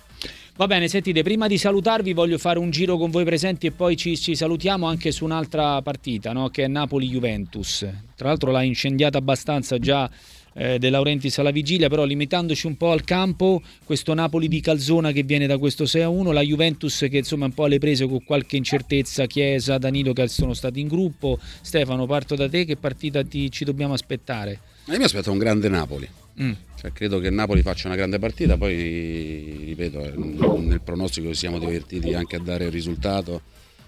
Va 0.58 0.68
bene, 0.68 0.88
sentite, 0.88 1.22
prima 1.22 1.48
di 1.48 1.58
salutarvi 1.58 2.14
voglio 2.14 2.38
fare 2.38 2.60
un 2.60 2.70
giro 2.70 2.98
con 2.98 3.12
voi 3.12 3.26
presenti 3.26 3.68
e 3.68 3.72
poi 3.72 3.98
ci, 3.98 4.18
ci 4.18 4.36
salutiamo 4.36 4.88
anche 4.88 5.12
su 5.12 5.26
un'altra 5.26 5.82
partita, 5.82 6.32
no? 6.32 6.50
che 6.50 6.64
è 6.64 6.68
Napoli-Juventus. 6.68 7.86
Tra 8.16 8.30
l'altro 8.30 8.52
l'ha 8.52 8.64
incendiata 8.64 9.18
abbastanza 9.18 9.78
già 9.78 10.10
eh, 10.58 10.80
De 10.80 10.90
Laurentiis 10.90 11.38
alla 11.38 11.52
vigilia, 11.52 11.90
però 11.90 12.06
limitandoci 12.06 12.66
un 12.66 12.78
po' 12.78 12.92
al 12.92 13.04
campo, 13.04 13.62
questo 13.84 14.14
Napoli 14.14 14.48
di 14.48 14.62
Calzona 14.62 15.12
che 15.12 15.24
viene 15.24 15.48
da 15.48 15.58
questo 15.58 15.84
6-1, 15.84 16.32
la 16.32 16.42
Juventus 16.42 17.06
che 17.10 17.18
insomma 17.18 17.46
è 17.46 17.48
un 17.48 17.54
po' 17.54 17.66
alle 17.66 17.78
prese 17.78 18.08
con 18.08 18.24
qualche 18.24 18.56
incertezza, 18.56 19.26
Chiesa, 19.26 19.78
Danilo 19.78 20.14
che 20.14 20.28
sono 20.28 20.54
stati 20.54 20.80
in 20.80 20.88
gruppo. 20.88 21.38
Stefano, 21.62 22.06
parto 22.06 22.36
da 22.36 22.48
te, 22.48 22.66
che 22.66 22.78
partita 22.78 23.24
ti, 23.24 23.52
ci 23.52 23.66
dobbiamo 23.66 23.94
aspettare? 23.94 24.60
Io 24.86 24.98
mi 24.98 25.04
aspetto 25.04 25.32
un 25.32 25.38
grande 25.38 25.68
Napoli. 25.68 26.08
Mm. 26.42 26.52
Cioè, 26.80 26.92
credo 26.92 27.20
che 27.20 27.28
il 27.28 27.34
Napoli 27.34 27.62
faccia 27.62 27.88
una 27.88 27.96
grande 27.96 28.20
partita, 28.20 28.58
poi 28.58 29.64
ripeto, 29.66 30.04
eh, 30.04 30.14
nel 30.60 30.82
pronostico 30.82 31.30
ci 31.30 31.36
siamo 31.36 31.60
divertiti 31.60 32.14
anche 32.14 32.36
a 32.36 32.40
dare 32.40 32.66
il 32.66 32.72
risultato 32.72 33.42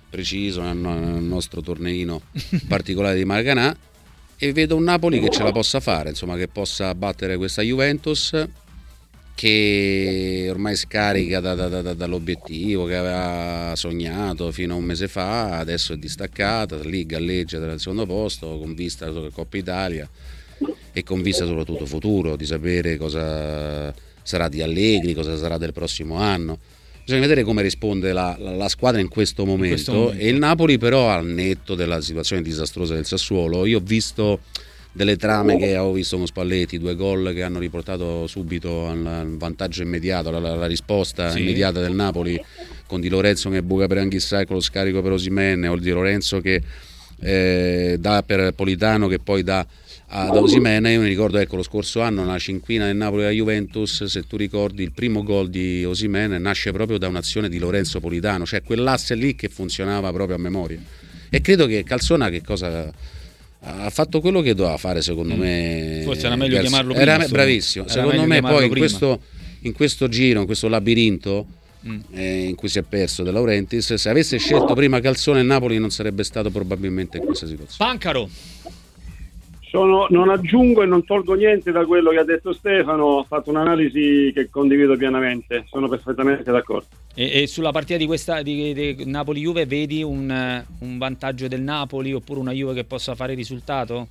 preciso 0.10 0.62
nel 0.62 0.77
nostro 0.77 1.62
torneino 1.62 2.21
particolare 2.67 3.17
di 3.17 3.25
Marganà 3.25 3.75
e 4.38 4.54
vedo 4.54 4.76
un 4.76 4.84
Napoli 4.84 5.19
che 5.19 5.30
ce 5.30 5.43
la 5.43 5.52
possa 5.52 5.80
fare, 5.80 6.10
insomma, 6.10 6.38
che 6.38 6.47
possa 6.47 6.93
battere 6.93 7.38
questa 7.38 7.62
Juventus 7.62 8.47
che 9.34 10.47
ormai 10.50 10.76
scarica 10.76 11.39
da, 11.39 11.54
da, 11.54 11.67
da, 11.67 11.93
dall'obiettivo 11.93 12.86
che 12.86 12.95
aveva 12.95 13.76
sognato 13.76 14.52
fino 14.52 14.73
a 14.73 14.78
un 14.78 14.84
mese 14.84 15.08
fa, 15.08 15.60
adesso 15.60 15.93
è 15.93 15.97
distaccata, 15.97 16.78
lì 16.80 17.06
galleggia 17.06 17.60
dal 17.60 17.80
secondo 17.80 18.08
posto 18.08 18.58
con 18.58 18.73
vista 18.73 19.12
sulla 19.12 19.30
Coppa 19.30 19.58
Italia 19.58 20.10
e 20.91 21.04
con 21.04 21.21
vista 21.21 21.45
soprattutto 21.45 21.86
futuro, 21.86 22.36
di 22.36 22.45
sapere 22.45 22.97
cosa 22.97 23.93
sarà 24.23 24.50
di 24.50 24.62
Allegri, 24.63 25.13
cosa 25.13 25.38
sarà 25.38 25.60
del 25.60 25.71
prossimo 25.71 26.15
anno 26.15 26.58
Bisogna 27.08 27.22
vedere 27.22 27.43
come 27.43 27.62
risponde 27.62 28.12
la, 28.12 28.36
la, 28.38 28.52
la 28.52 28.67
squadra 28.67 29.00
in 29.00 29.08
questo, 29.08 29.43
in 29.43 29.58
questo, 29.60 29.93
momento. 29.93 30.20
E 30.20 30.28
il 30.28 30.38
Napoli, 30.38 30.78
però, 30.78 31.08
al 31.08 31.26
netto 31.26 31.74
della 31.74 32.02
situazione 32.02 32.41
disastrosa 32.41 32.96
del 32.96 33.06
Sassuolo, 33.06 33.65
io 33.65 33.78
ho 33.78 33.82
visto 33.82 34.41
delle 34.91 35.15
trame 35.15 35.56
che 35.56 35.78
ho 35.78 35.93
visto 35.93 36.17
con 36.17 36.26
Spalletti, 36.26 36.78
due 36.78 36.96
gol 36.96 37.32
che 37.34 37.43
hanno 37.43 37.60
riportato 37.60 38.28
subito 38.28 38.89
al 38.89 39.38
vantaggio 39.38 39.84
immediato, 39.84 40.32
la, 40.32 40.65
risposta 40.65 41.32
sì. 41.32 41.39
immediata 41.39 41.80
del 41.80 41.93
Napoli 41.93 42.43
con 42.86 43.00
Di 43.00 43.08
Lorenzo 43.08 43.50
che 43.50 43.63
buca 43.63 43.88
per 43.88 44.00
Anghissai 44.00 44.46
con 44.46 44.58
lo 44.58 44.62
scarico 44.62 45.02
per 45.02 45.13
Osimene 45.13 45.70
o 45.70 45.78
Di 45.78 45.91
Lorenzo 45.91 46.41
che 46.41 46.62
eh, 47.22 47.96
dà 47.98 48.22
per 48.22 48.52
Politano 48.54 49.08
che 49.08 49.20
poi 49.20 49.43
dà 49.43 49.65
ad 50.10 50.36
Osimene. 50.36 50.93
Io 50.93 51.02
mi 51.02 51.08
ricordo, 51.08 51.38
ecco, 51.38 51.56
lo 51.56 51.63
scorso 51.63 52.02
anno, 52.02 52.22
una 52.22 52.39
cinquina 52.39 52.86
del 52.86 52.96
Napoli 52.96 53.24
alla 53.24 53.32
Juventus, 53.32 54.06
se 54.06 54.28
tu 54.28 54.38
ricordi, 54.38 54.84
il 54.84 54.91
primo 54.91 55.24
gol 55.24 55.50
di 55.50 55.84
Osimene 55.84 56.38
nasce 56.38 56.72
proprio 56.72 56.98
da 56.98 57.08
un'azione 57.08 57.50
di 57.50 57.58
Lorenzo 57.60 58.00
Politano, 58.00 58.46
cioè 58.46 58.63
quell'asse 58.63 59.15
lì 59.15 59.36
che 59.36 59.50
funzionava 59.50 60.12
proprio 60.12 60.36
a 60.36 60.39
memoria. 60.39 60.80
E 61.30 61.41
credo 61.41 61.65
che 61.65 61.84
Calzona 61.84 62.30
che 62.30 62.41
cosa 62.41 62.91
ha 63.60 63.89
fatto 63.89 64.22
quello 64.22 64.41
che 64.41 64.54
doveva 64.54 64.78
fare 64.78 65.02
secondo 65.02 65.36
mm. 65.36 65.39
me 65.39 66.02
forse 66.04 66.28
era 66.28 66.36
meglio 66.36 66.54
Garz- 66.54 66.67
chiamarlo 66.67 66.93
prima 66.93 67.12
era 67.12 67.28
bravissimo 67.28 67.86
era 67.86 67.93
secondo 67.93 68.26
me 68.26 68.39
poi 68.39 68.65
in 68.65 68.70
questo, 68.70 69.22
in 69.62 69.74
questo, 69.74 70.08
giro 70.08 70.39
in 70.41 70.46
questo 70.46 70.67
labirinto 70.67 71.46
mm. 71.86 72.00
eh, 72.12 72.43
in 72.43 72.56
cui 72.56 72.70
si 72.70 72.80
è 72.80 72.84
perso 72.84 73.24
De 73.24 73.32
Laurentiis 73.32 73.96
se 73.96 74.10
avesse 74.10 74.38
scelto 74.38 74.74
prima 74.74 75.00
Calzone 75.00 75.39
e 75.39 75.43
Napoli 75.43 75.80
non 75.80 75.89
sarebbe 75.89 76.24
stato 76.24 76.52
probabilmente 76.52 77.17
in 77.17 77.26
questa 77.26 77.48
situazione 77.48 77.89
Pancaro 77.89 78.30
sono, 79.69 80.08
non 80.10 80.30
aggiungo 80.30 80.82
e 80.82 80.86
non 80.86 81.03
tolgo 81.03 81.34
niente 81.34 81.71
da 81.71 81.86
quello 81.86 82.12
che 82.12 82.19
ha 82.19 82.23
detto 82.23 82.53
Stefano, 82.53 83.03
ho 83.03 83.23
fatto 83.23 83.49
un'analisi 83.49 84.32
che 84.34 84.49
condivido 84.49 84.95
pienamente, 84.95 85.65
sono 85.67 85.88
perfettamente 85.88 86.51
d'accordo. 86.51 86.88
E, 87.13 87.43
e 87.43 87.47
sulla 87.47 87.71
partita 87.71 87.97
di 87.97 88.06
questa 88.06 88.41
di, 88.41 88.73
di 88.73 89.06
Napoli-Juve 89.06 89.65
vedi 89.65 90.03
un, 90.03 90.63
un, 90.80 90.97
vantaggio 90.97 91.47
del 91.47 91.62
Napoli 91.62 92.13
oppure 92.13 92.39
una 92.39 92.51
Juve 92.51 92.73
che 92.73 92.84
possa 92.84 93.15
fare 93.15 93.34
risultato? 93.34 94.08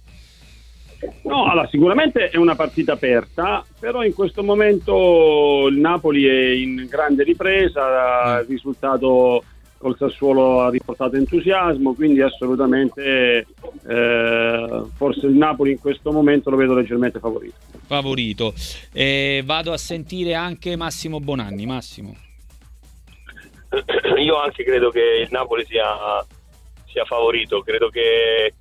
No, 1.22 1.44
allora, 1.44 1.68
sicuramente 1.68 2.30
è 2.30 2.36
una 2.36 2.54
partita 2.54 2.94
aperta, 2.94 3.64
però 3.78 4.02
in 4.02 4.14
questo 4.14 4.42
momento 4.42 5.66
il 5.68 5.76
Napoli 5.76 6.24
è 6.24 6.50
in 6.50 6.86
grande 6.88 7.22
ripresa, 7.22 8.36
mm. 8.36 8.40
il 8.40 8.46
risultato 8.48 9.44
col 9.86 9.96
Sassuolo 9.96 10.62
ha 10.62 10.70
riportato 10.70 11.14
entusiasmo, 11.14 11.94
quindi 11.94 12.20
assolutamente 12.20 13.46
eh, 13.86 14.82
forse 14.96 15.26
il 15.26 15.34
Napoli 15.34 15.72
in 15.72 15.78
questo 15.78 16.10
momento 16.10 16.50
lo 16.50 16.56
vedo 16.56 16.74
leggermente 16.74 17.20
favorito. 17.20 17.54
Favorito. 17.86 18.52
Eh, 18.92 19.42
vado 19.44 19.72
a 19.72 19.76
sentire 19.76 20.34
anche 20.34 20.74
Massimo 20.74 21.20
Bonanni. 21.20 21.66
Massimo. 21.66 22.16
Io 24.18 24.36
anche 24.40 24.64
credo 24.64 24.90
che 24.90 25.22
il 25.22 25.28
Napoli 25.30 25.64
sia, 25.66 25.86
sia 26.86 27.04
favorito, 27.04 27.60
credo 27.60 27.88
che 27.88 28.54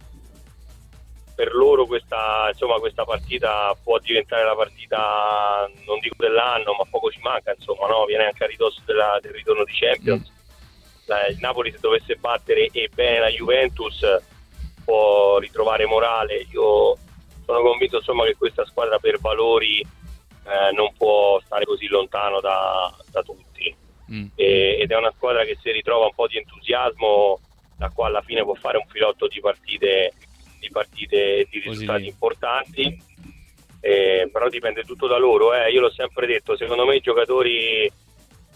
per 1.34 1.56
loro 1.56 1.88
questa, 1.88 2.50
insomma, 2.52 2.78
questa, 2.78 3.04
partita 3.04 3.76
può 3.84 3.98
diventare 3.98 4.46
la 4.46 4.56
partita 4.56 5.70
non 5.86 6.00
dico 6.00 6.16
dell'anno 6.20 6.74
ma 6.78 6.86
poco 6.90 7.10
ci 7.10 7.20
manca 7.20 7.54
insomma 7.54 7.88
no? 7.88 8.06
viene 8.06 8.24
anche 8.24 8.46
a 8.46 8.48
ridosso 8.48 8.80
della, 8.86 9.20
del 9.22 9.34
ritorno 9.34 9.66
di 9.66 9.74
Champions 9.74 10.30
mm 10.32 10.35
il 11.30 11.38
Napoli 11.40 11.72
se 11.72 11.78
dovesse 11.80 12.16
battere 12.16 12.70
e 12.72 12.90
bene 12.94 13.20
la 13.20 13.30
Juventus 13.30 14.00
può 14.84 15.38
ritrovare 15.40 15.86
morale. 15.86 16.46
Io 16.52 16.98
sono 17.46 17.62
convinto 17.62 17.98
insomma, 17.98 18.26
che 18.26 18.36
questa 18.36 18.66
squadra 18.66 18.98
per 19.00 19.20
valori 19.20 19.80
eh, 19.80 20.72
non 20.74 20.94
può 20.98 21.40
stare 21.44 21.66
così 21.66 21.88
lontano 21.88 22.40
da, 22.40 22.94
da 23.12 23.22
tutti. 23.22 23.76
Mm. 24.12 24.28
E, 24.36 24.78
ed 24.80 24.92
è 24.92 24.96
una 24.98 25.14
squadra 25.16 25.44
che 25.44 25.58
se 25.62 25.72
ritrova 25.72 26.06
un 26.06 26.14
po' 26.14 26.28
di 26.28 26.38
entusiasmo, 26.38 27.40
da 27.78 27.90
qua 27.90 28.08
alla 28.08 28.22
fine 28.22 28.44
può 28.44 28.54
fare 28.54 28.78
un 28.78 28.86
filotto 28.88 29.28
di 29.28 29.40
partite 29.40 30.14
di, 30.66 30.70
partite, 30.72 31.48
di 31.50 31.60
risultati 31.60 32.04
Così. 32.04 32.10
importanti. 32.10 33.02
Eh, 33.80 34.30
però 34.32 34.50
dipende 34.50 34.84
tutto 34.84 35.06
da 35.08 35.18
loro. 35.18 35.54
Eh. 35.54 35.72
Io 35.72 35.82
l'ho 35.82 35.92
sempre 35.92 36.26
detto, 36.26 36.58
secondo 36.58 36.86
me 36.86 36.96
i 36.96 37.02
giocatori 37.02 37.92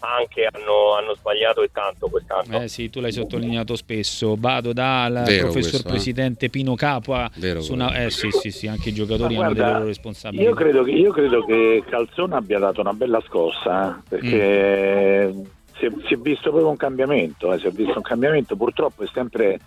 anche 0.00 0.48
hanno, 0.50 0.94
hanno, 0.96 1.14
sbagliato 1.14 1.62
e 1.62 1.70
tanto 1.72 2.08
quest'anno. 2.08 2.62
Eh 2.62 2.68
sì, 2.68 2.90
tu 2.90 3.00
l'hai 3.00 3.12
sottolineato 3.12 3.76
spesso. 3.76 4.36
Vado 4.38 4.72
dal 4.72 5.22
Vero 5.24 5.44
professor 5.44 5.52
questo, 5.52 5.88
eh. 5.88 5.90
presidente 5.90 6.46
eh? 6.46 6.50
Pino 6.50 6.74
Capua. 6.74 7.30
Una, 7.70 8.04
eh 8.04 8.10
sì, 8.10 8.30
sì, 8.30 8.50
sì, 8.50 8.66
anche 8.66 8.90
i 8.90 8.94
giocatori 8.94 9.34
Ma 9.34 9.44
hanno 9.44 9.54
guarda, 9.54 9.62
delle 9.62 9.72
loro 9.78 9.86
responsabilità. 9.86 10.48
Io 10.48 10.54
credo, 10.54 10.82
che, 10.82 10.90
io 10.90 11.12
credo 11.12 11.44
che 11.44 11.84
Calzona 11.88 12.36
abbia 12.36 12.58
dato 12.58 12.80
una 12.80 12.92
bella 12.92 13.22
scossa, 13.26 13.98
eh, 13.98 14.02
perché 14.08 15.32
mm. 15.32 15.42
si, 15.76 15.86
è, 15.86 15.90
si, 16.06 16.14
è, 16.14 16.16
visto 16.16 16.50
proprio 16.50 16.68
un 16.68 16.76
cambiamento, 16.76 17.52
eh, 17.52 17.58
si 17.58 17.66
è 17.66 17.70
visto 17.70 17.96
un 17.96 18.02
cambiamento, 18.02 18.56
purtroppo 18.56 19.04
è 19.04 19.08
sempre... 19.12 19.58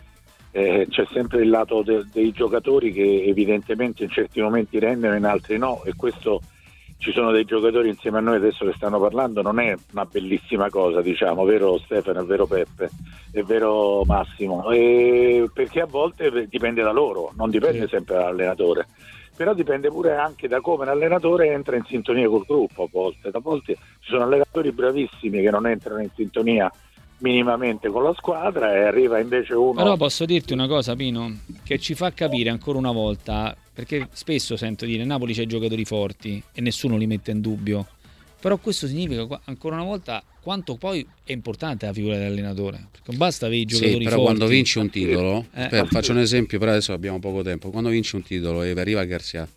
Eh, 0.56 0.86
c'è 0.88 1.04
sempre 1.12 1.42
il 1.42 1.50
lato 1.50 1.82
de- 1.82 2.06
dei 2.14 2.32
giocatori 2.32 2.94
che 2.94 3.24
evidentemente 3.26 4.04
in 4.04 4.10
certi 4.12 4.40
momenti 4.40 4.78
rendono, 4.78 5.16
in 5.16 5.26
altri 5.26 5.58
no, 5.58 5.82
e 5.84 5.96
questo 5.96 6.42
ci 7.04 7.12
sono 7.12 7.32
dei 7.32 7.44
giocatori 7.44 7.90
insieme 7.90 8.20
a 8.20 8.22
noi 8.22 8.38
adesso 8.38 8.64
che 8.64 8.72
stanno 8.78 8.98
parlando, 8.98 9.42
non 9.42 9.60
è 9.60 9.76
una 9.92 10.06
bellissima 10.06 10.70
cosa, 10.70 11.02
diciamo, 11.02 11.44
vero 11.44 11.78
Stefano, 11.80 12.22
è 12.22 12.24
vero 12.24 12.48
Peppe, 12.48 12.90
è 13.30 13.42
vero 13.42 14.06
Massimo, 14.06 14.72
e 14.72 15.50
perché 15.54 15.82
a 15.82 15.86
volte 15.86 16.48
dipende 16.48 16.82
da 16.82 16.94
loro, 16.94 17.34
non 17.36 17.50
dipende 17.50 17.90
sempre 17.90 18.16
dall'allenatore, 18.16 18.88
però 19.36 19.54
dipende 19.54 19.90
pure 19.90 20.16
anche 20.16 20.48
da 20.48 20.62
come 20.62 20.86
l'allenatore 20.86 21.48
entra 21.48 21.76
in 21.76 21.84
sintonia 21.84 22.30
col 22.30 22.46
gruppo 22.48 22.84
a 22.84 22.90
volte, 22.90 23.32
a 23.34 23.40
volte 23.40 23.74
ci 24.00 24.10
sono 24.10 24.24
allenatori 24.24 24.72
bravissimi 24.72 25.42
che 25.42 25.50
non 25.50 25.68
entrano 25.68 26.02
in 26.02 26.10
sintonia 26.16 26.72
minimamente 27.24 27.88
con 27.90 28.04
la 28.04 28.14
squadra 28.16 28.76
e 28.76 28.82
arriva 28.84 29.18
invece 29.18 29.54
uno. 29.54 29.74
Però 29.74 29.96
posso 29.96 30.26
dirti 30.26 30.54
una 30.54 30.68
cosa, 30.68 30.96
Pino, 30.96 31.40
che 31.64 31.80
ci 31.80 31.96
fa 31.96 32.12
capire 32.12 32.50
ancora 32.50 32.78
una 32.78 32.92
volta, 32.92 33.56
perché 33.74 34.10
spesso 34.12 34.56
sento 34.58 34.86
dire 34.86 35.04
Napoli 35.06 35.34
c'è 35.34 35.46
giocatori 35.46 35.86
forti 35.86 36.44
e 36.54 36.62
nessuno 36.62 36.98
li 36.98 37.08
mette 37.08 37.32
in 37.32 37.42
dubbio. 37.42 37.88
Però 38.40 38.58
questo 38.58 38.88
significa 38.88 39.40
ancora 39.46 39.76
una 39.76 39.86
volta 39.86 40.22
quanto 40.42 40.76
poi 40.76 41.08
è 41.24 41.32
importante 41.32 41.86
la 41.86 41.94
figura 41.94 42.18
dell'allenatore. 42.18 42.88
Perché 42.92 43.08
non 43.08 43.18
basta 43.18 43.46
avere 43.46 43.62
i 43.62 43.66
giocatori 43.66 43.94
sì, 44.00 44.04
però 44.04 44.18
forti. 44.18 44.26
quando 44.26 44.48
vinci 44.48 44.78
un 44.80 44.90
titolo, 44.90 45.46
eh. 45.54 45.64
aspetta, 45.64 45.86
faccio 45.86 46.12
un 46.12 46.20
esempio, 46.20 46.60
però 46.60 46.72
adesso 46.72 46.92
abbiamo 46.92 47.20
poco 47.20 47.42
tempo. 47.42 47.70
Quando 47.70 47.90
vinci 47.90 48.18
un 48.18 48.24
titolo 48.24 48.64
e 48.64 48.72
arriva 48.72 49.02
Garzia, 49.06 49.48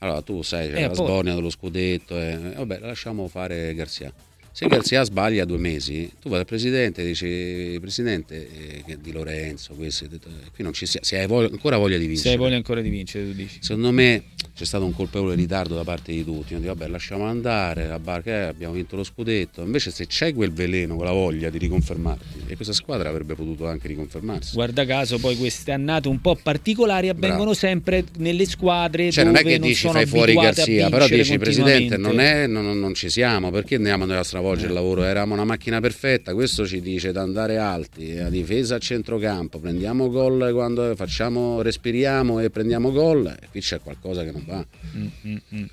allora 0.00 0.20
tu 0.20 0.42
sai, 0.42 0.68
c'è 0.68 0.76
eh, 0.76 0.80
la 0.82 0.86
poi... 0.88 0.96
sbornia 0.96 1.34
dello 1.34 1.48
scudetto, 1.48 2.18
e, 2.18 2.36
vabbè, 2.56 2.80
lasciamo 2.80 3.26
fare 3.26 3.74
Garzia 3.74 4.12
Se 4.52 4.66
Garzia 4.66 5.04
sbaglia 5.04 5.44
due 5.44 5.58
mesi, 5.58 6.10
tu 6.20 6.28
vai 6.28 6.38
dal 6.38 6.46
presidente 6.46 7.02
e 7.02 7.06
dici: 7.06 7.78
Presidente 7.80 8.48
eh, 8.84 8.98
di 9.00 9.12
Lorenzo, 9.12 9.74
questo, 9.74 10.06
qui 10.08 10.64
non 10.64 10.72
ci 10.72 10.86
sia, 10.86 11.00
se 11.02 11.18
hai 11.18 11.26
voglia, 11.26 11.48
ancora 11.50 11.76
voglia 11.76 11.96
di 11.96 12.06
vincere. 12.06 12.28
Se 12.28 12.34
hai 12.34 12.40
voglia 12.40 12.56
ancora 12.56 12.80
di 12.80 12.88
vincere, 12.88 13.26
tu 13.26 13.32
dici. 13.32 13.58
Secondo 13.60 13.92
me 13.92 14.24
c'è 14.54 14.64
stato 14.64 14.84
un 14.84 14.92
colpevole 14.92 15.36
ritardo 15.36 15.76
da 15.76 15.84
parte 15.84 16.12
di 16.12 16.24
tutti. 16.24 16.54
Dico, 16.56 16.66
vabbè, 16.66 16.88
lasciamo 16.88 17.24
andare, 17.24 17.86
la 17.86 18.00
barca, 18.00 18.30
eh, 18.30 18.42
abbiamo 18.48 18.74
vinto 18.74 18.96
lo 18.96 19.04
scudetto. 19.04 19.62
Invece, 19.62 19.92
se 19.92 20.06
c'è 20.06 20.34
quel 20.34 20.52
veleno, 20.52 20.96
quella 20.96 21.12
voglia 21.12 21.48
di 21.48 21.58
riconfermarti, 21.58 22.42
e 22.48 22.56
questa 22.56 22.74
squadra 22.74 23.08
avrebbe 23.08 23.34
potuto 23.34 23.68
anche 23.68 23.86
riconfermarsi. 23.86 24.54
Guarda 24.54 24.84
caso, 24.84 25.18
poi 25.18 25.36
queste 25.36 25.70
annate 25.70 26.08
un 26.08 26.20
po' 26.20 26.34
particolari 26.34 27.08
avvengono 27.08 27.36
Bravo. 27.36 27.54
sempre 27.54 28.04
nelle 28.18 28.46
squadre 28.46 29.12
Cioè, 29.12 29.24
dove 29.24 29.38
non 29.38 29.46
è 29.46 29.52
che 29.52 29.58
non 29.58 29.68
dici 29.68 29.88
fai 29.88 30.06
fuori 30.06 30.34
Garzia, 30.34 30.90
però 30.90 31.06
dici 31.06 31.38
Presidente, 31.38 31.96
non, 31.96 32.18
è, 32.18 32.46
non, 32.48 32.78
non 32.78 32.94
ci 32.94 33.08
siamo, 33.08 33.50
perché 33.50 33.76
andiamo 33.76 34.04
noi 34.04 34.16
a 34.16 34.24
stravolgere 34.40 34.68
il 34.68 34.74
lavoro? 34.74 35.04
Eravamo 35.04 35.34
una 35.34 35.44
macchina 35.44 35.80
perfetta, 35.80 36.32
questo 36.32 36.66
ci 36.66 36.80
dice 36.80 37.12
di 37.12 37.18
andare 37.18 37.58
alti, 37.58 38.18
a 38.18 38.28
difesa 38.28 38.76
a 38.76 38.78
centrocampo, 38.78 39.58
prendiamo 39.58 40.08
gol 40.08 40.50
quando 40.52 40.94
facciamo, 40.96 41.62
respiriamo 41.62 42.40
e 42.40 42.50
prendiamo 42.50 42.90
gol, 42.90 43.26
e 43.26 43.48
qui 43.50 43.60
c'è 43.60 43.80
qualcosa 43.80 44.24
che 44.24 44.32
non 44.32 44.44
va. 44.46 44.64
Mm, 44.96 45.06
mm, 45.26 45.36
mm. 45.54 45.64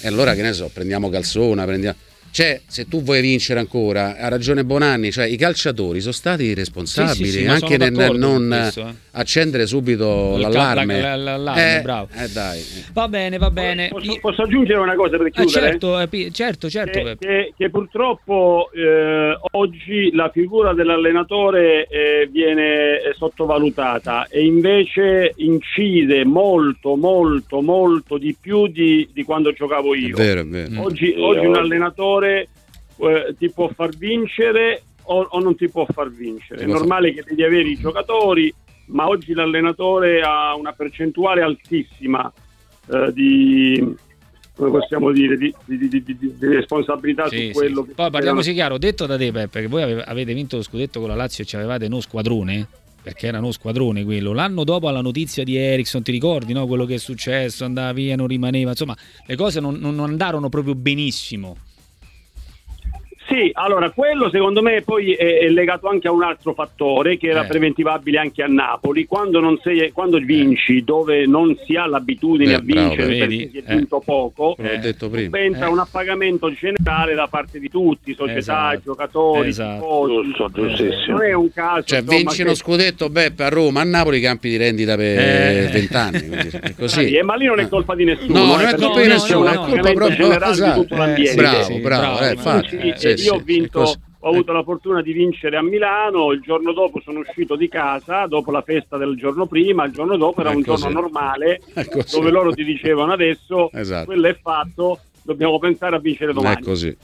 E 0.00 0.06
allora 0.08 0.34
che 0.34 0.42
ne 0.42 0.52
so, 0.52 0.70
prendiamo 0.72 1.08
Calzona, 1.10 1.64
prendiamo... 1.64 1.98
Cioè, 2.30 2.60
se 2.66 2.86
tu 2.86 3.02
vuoi 3.02 3.20
vincere 3.20 3.58
ancora, 3.58 4.16
ha 4.16 4.28
ragione 4.28 4.64
Bonanni, 4.64 5.10
cioè 5.10 5.24
i 5.26 5.36
calciatori 5.36 6.00
sono 6.00 6.12
stati 6.12 6.54
responsabili 6.54 7.24
Sì, 7.26 7.30
sì, 7.32 7.38
sì, 7.40 7.44
ma 7.46 7.52
anche 7.54 7.76
nel 7.78 7.92
non 8.16 8.46
questo, 8.48 8.80
eh. 8.86 8.92
accendere 9.12 9.66
subito 9.66 10.34
Il 10.36 10.42
ca- 10.42 10.48
l'allarme. 10.48 11.00
la- 11.00 11.16
la- 11.16 11.36
l'allarme, 11.36 11.78
eh, 11.78 11.82
bravo. 11.82 12.08
eh, 12.16 12.28
dai. 12.28 12.62
Va 12.92 13.08
bene, 13.08 13.38
va 13.38 13.50
bene. 13.50 13.88
Posso, 13.88 14.18
posso 14.20 14.42
aggiungere 14.42 14.78
una 14.78 14.94
cosa 14.94 15.16
per 15.16 15.26
Ah, 15.26 15.30
chiudere? 15.30 15.60
certo, 15.70 15.98
eh, 16.00 16.30
certo, 16.30 16.70
certo. 16.70 17.00
che, 17.02 17.16
che- 17.18 17.52
che 17.56 17.70
purtroppo 17.70 18.70
eh, 18.72 19.36
oggi 19.52 20.10
la 20.12 20.30
figura 20.32 20.74
dell'allenatore 20.74 21.86
eh, 21.88 22.28
viene 22.30 23.02
eh, 23.02 23.14
sottovalutata 23.16 24.26
e 24.28 24.44
invece 24.44 25.32
incide 25.36 26.24
molto, 26.24 26.94
molto, 26.94 27.60
molto 27.62 28.16
di 28.18 28.36
più 28.40 28.68
di, 28.68 29.08
di 29.12 29.24
quando 29.24 29.52
giocavo 29.52 29.94
È 29.94 29.98
io. 29.98 30.16
vero, 30.16 30.40
è 30.40 30.46
vero. 30.46 30.70
Mm. 30.70 30.78
Oggi, 30.78 31.14
oggi 31.16 31.44
un 31.46 31.56
oggi- 31.56 31.58
allenatore 32.18 32.48
eh, 33.00 33.34
ti 33.38 33.50
può 33.50 33.68
far 33.68 33.90
vincere 33.96 34.82
o, 35.04 35.26
o 35.30 35.40
non 35.40 35.56
ti 35.56 35.68
può 35.68 35.86
far 35.92 36.10
vincere. 36.10 36.62
È 36.62 36.66
normale 36.66 37.12
che 37.14 37.22
devi 37.26 37.42
avere 37.42 37.68
i 37.68 37.76
giocatori, 37.78 38.52
ma 38.86 39.08
oggi 39.08 39.32
l'allenatore 39.32 40.20
ha 40.22 40.54
una 40.54 40.72
percentuale 40.72 41.40
altissima 41.42 42.30
eh, 42.92 43.12
di, 43.12 43.94
come 44.54 44.70
possiamo 44.70 45.10
dire, 45.12 45.36
di, 45.38 45.54
di- 45.64 45.88
di- 45.88 46.02
di- 46.02 46.34
responsabilità 46.40 47.28
Sì, 47.28 47.46
su 47.52 47.58
quello 47.58 47.82
sì. 47.82 47.88
che 47.88 47.94
Poi 47.94 48.10
parliamoci 48.10 48.52
chiaro, 48.52 48.76
detto 48.78 49.06
da 49.06 49.16
te 49.16 49.30
Peppe, 49.32 49.60
che 49.62 49.66
voi 49.68 49.82
ave- 49.82 50.02
avete 50.04 50.34
vinto 50.34 50.56
lo 50.56 50.62
scudetto 50.62 51.00
con 51.00 51.08
la 51.08 51.14
Lazio 51.14 51.44
e 51.44 51.46
ci 51.46 51.56
avevate 51.56 51.86
uno 51.86 52.00
squadrone, 52.00 52.66
perché 53.00 53.28
era 53.28 53.38
uno 53.38 53.52
squadrone 53.52 54.04
quello. 54.04 54.32
L'anno 54.34 54.64
dopo 54.64 54.88
alla 54.88 55.00
notizia 55.00 55.42
di 55.44 55.56
Ericsson, 55.56 56.02
ti 56.02 56.10
ricordi 56.10 56.52
no? 56.52 56.66
quello 56.66 56.84
che 56.84 56.94
è 56.94 56.98
successo, 56.98 57.64
andava 57.64 57.92
via, 57.92 58.16
non 58.16 58.26
rimaneva, 58.26 58.70
insomma 58.70 58.96
le 59.26 59.36
cose 59.36 59.60
non- 59.60 59.76
non 59.78 59.98
andarono 60.00 60.48
proprio 60.50 60.74
benissimo. 60.74 61.56
Sì, 63.38 63.50
allora 63.52 63.90
quello 63.90 64.30
secondo 64.30 64.62
me 64.62 64.82
poi 64.82 65.12
è, 65.12 65.38
è 65.38 65.48
legato 65.48 65.86
anche 65.88 66.08
a 66.08 66.10
un 66.12 66.24
altro 66.24 66.54
fattore 66.54 67.16
che 67.16 67.28
era 67.28 67.44
Eh. 67.44 67.46
preventivabile 67.46 68.18
anche 68.18 68.42
a 68.42 68.46
Napoli. 68.48 69.06
Quando, 69.06 69.38
non 69.38 69.60
sei, 69.62 69.92
quando 69.92 70.18
vinci 70.18 70.82
dove 70.82 71.24
non 71.26 71.56
si 71.64 71.76
ha 71.76 71.86
l'abitudine 71.86 72.50
Eh, 72.50 72.54
a 72.54 72.58
vincere 72.60 72.96
bravo, 72.96 73.06
perché 73.06 73.18
vedi? 73.26 73.50
si 73.52 73.58
è 73.58 73.62
Eh. 73.72 73.76
vinto 73.76 74.02
poco, 74.04 74.56
detto 74.58 75.08
prima. 75.08 75.24
subentra 75.26 75.66
Eh. 75.66 75.70
un 75.70 75.78
appagamento 75.78 76.50
generale 76.52 77.14
da 77.14 77.28
parte 77.28 77.60
di 77.60 77.68
tutti, 77.70 78.12
società, 78.14 78.38
Esatto. 78.38 78.80
giocatori, 78.84 79.48
Esatto. 79.50 79.74
tifosi. 79.82 80.14
Giusto, 80.28 80.50
giustissimo. 80.52 81.16
Non 81.18 81.22
è 81.26 81.32
un 81.34 81.52
caso 81.52 81.82
Cioè, 81.84 81.98
insomma, 82.00 82.18
vinci 82.18 82.36
che- 82.38 82.42
uno 82.42 82.54
scudetto 82.54 83.08
Beppe 83.08 83.42
a 83.44 83.48
Roma, 83.48 83.80
a 83.82 83.84
Napoli 83.84 84.20
campi 84.20 84.48
di 84.48 84.56
rendita 84.56 84.96
per 84.96 85.18
Eh. 85.18 85.68
20 85.72 85.94
anni. 85.94 86.18
quindi 86.26 86.48
è 86.60 86.74
così. 86.76 87.12
Eh, 87.14 87.22
ma 87.22 87.36
lì 87.36 87.46
non 87.46 87.60
è 87.60 87.68
colpa 87.68 87.94
di 87.94 88.04
nessuno. 88.04 88.36
No, 88.38 88.44
non 88.46 88.60
eh, 88.62 88.70
è 88.70 88.74
colpa 88.74 89.00
di 89.00 89.06
nessuno, 89.08 89.40
un 89.40 89.46
è 89.46 89.54
colpa 89.54 89.92
proprio- 89.92 90.32
esatto. 90.32 90.80
di 90.80 90.80
tutto 90.86 90.96
l'ambiente. 90.96 91.32
Eh, 91.32 91.36
Bravo, 91.36 91.78
bravo, 91.78 92.18
eh, 92.20 92.32
infatti. 92.32 92.68
Sì, 92.68 92.76
eh, 92.88 92.94
sì, 92.96 93.16
sì, 93.24 93.27
io 93.28 93.34
ho 93.34 93.40
è 93.40 93.42
vinto, 93.42 93.80
ho 94.20 94.28
avuto 94.28 94.52
la 94.52 94.62
fortuna 94.62 95.00
di 95.00 95.12
vincere 95.12 95.56
a 95.56 95.62
Milano, 95.62 96.32
il 96.32 96.40
giorno 96.40 96.72
dopo 96.72 97.00
sono 97.00 97.20
uscito 97.20 97.54
di 97.56 97.68
casa, 97.68 98.26
dopo 98.26 98.50
la 98.50 98.62
festa 98.62 98.96
del 98.96 99.16
giorno 99.16 99.46
prima, 99.46 99.84
il 99.84 99.92
giorno 99.92 100.16
dopo 100.16 100.40
era 100.40 100.50
È 100.50 100.54
un 100.54 100.62
giorno 100.62 100.88
normale, 100.88 101.60
È 101.72 101.86
dove 102.10 102.30
loro 102.30 102.52
ti 102.52 102.64
dicevano 102.64 103.12
adesso 103.12 103.70
Esatto. 103.72 104.06
quello 104.06 104.26
è 104.26 104.36
fatto, 104.40 104.98
dobbiamo 105.22 105.58
pensare 105.58 105.96
a 105.96 105.98
vincere 106.00 106.32
È 106.32 106.34
domani. 106.34 106.62
così. 106.62 106.96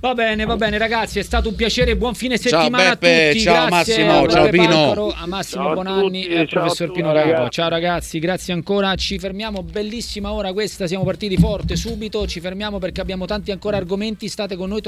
Va 0.00 0.14
bene, 0.14 0.46
va 0.46 0.56
bene 0.56 0.78
ragazzi, 0.78 1.18
è 1.18 1.22
stato 1.22 1.48
un 1.50 1.54
piacere, 1.56 1.94
buon 1.94 2.14
fine 2.14 2.38
Ciao, 2.38 2.60
settimana 2.60 2.90
Beppe, 2.96 3.24
a 3.26 3.32
tutti. 3.32 3.40
ciao, 3.42 3.66
grazie 3.66 4.04
Massimo, 4.06 4.24
a 4.24 4.28
ciao, 4.28 4.48
Pino. 4.48 4.64
Pancaro, 4.66 5.12
a 5.14 5.26
Massimo 5.26 5.64
Ciao 5.64 5.74
Bonanni 5.74 6.22
tutti, 6.22 6.26
e 6.34 6.38
al 6.38 6.48
ciao 6.48 6.60
professor 6.62 6.92
Pino 6.92 7.12
ragazzi. 7.12 7.50
Ciao 7.50 7.68
ragazzi, 7.68 8.18
grazie 8.18 8.52
ancora. 8.54 8.94
Ci 8.94 9.18
fermiamo, 9.18 9.62
bellissima 9.62 10.32
ora 10.32 10.52
questa, 10.54 10.86
siamo 10.86 11.04
partiti 11.04 11.36
forte 11.36 11.76
subito, 11.76 12.26
ci 12.26 12.40
fermiamo 12.40 12.78
perché 12.78 13.02
abbiamo 13.02 13.26
tanti 13.26 13.50
ancora 13.50 13.76
argomenti, 13.76 14.28
state 14.28 14.56
con 14.56 14.70
noi. 14.70 14.80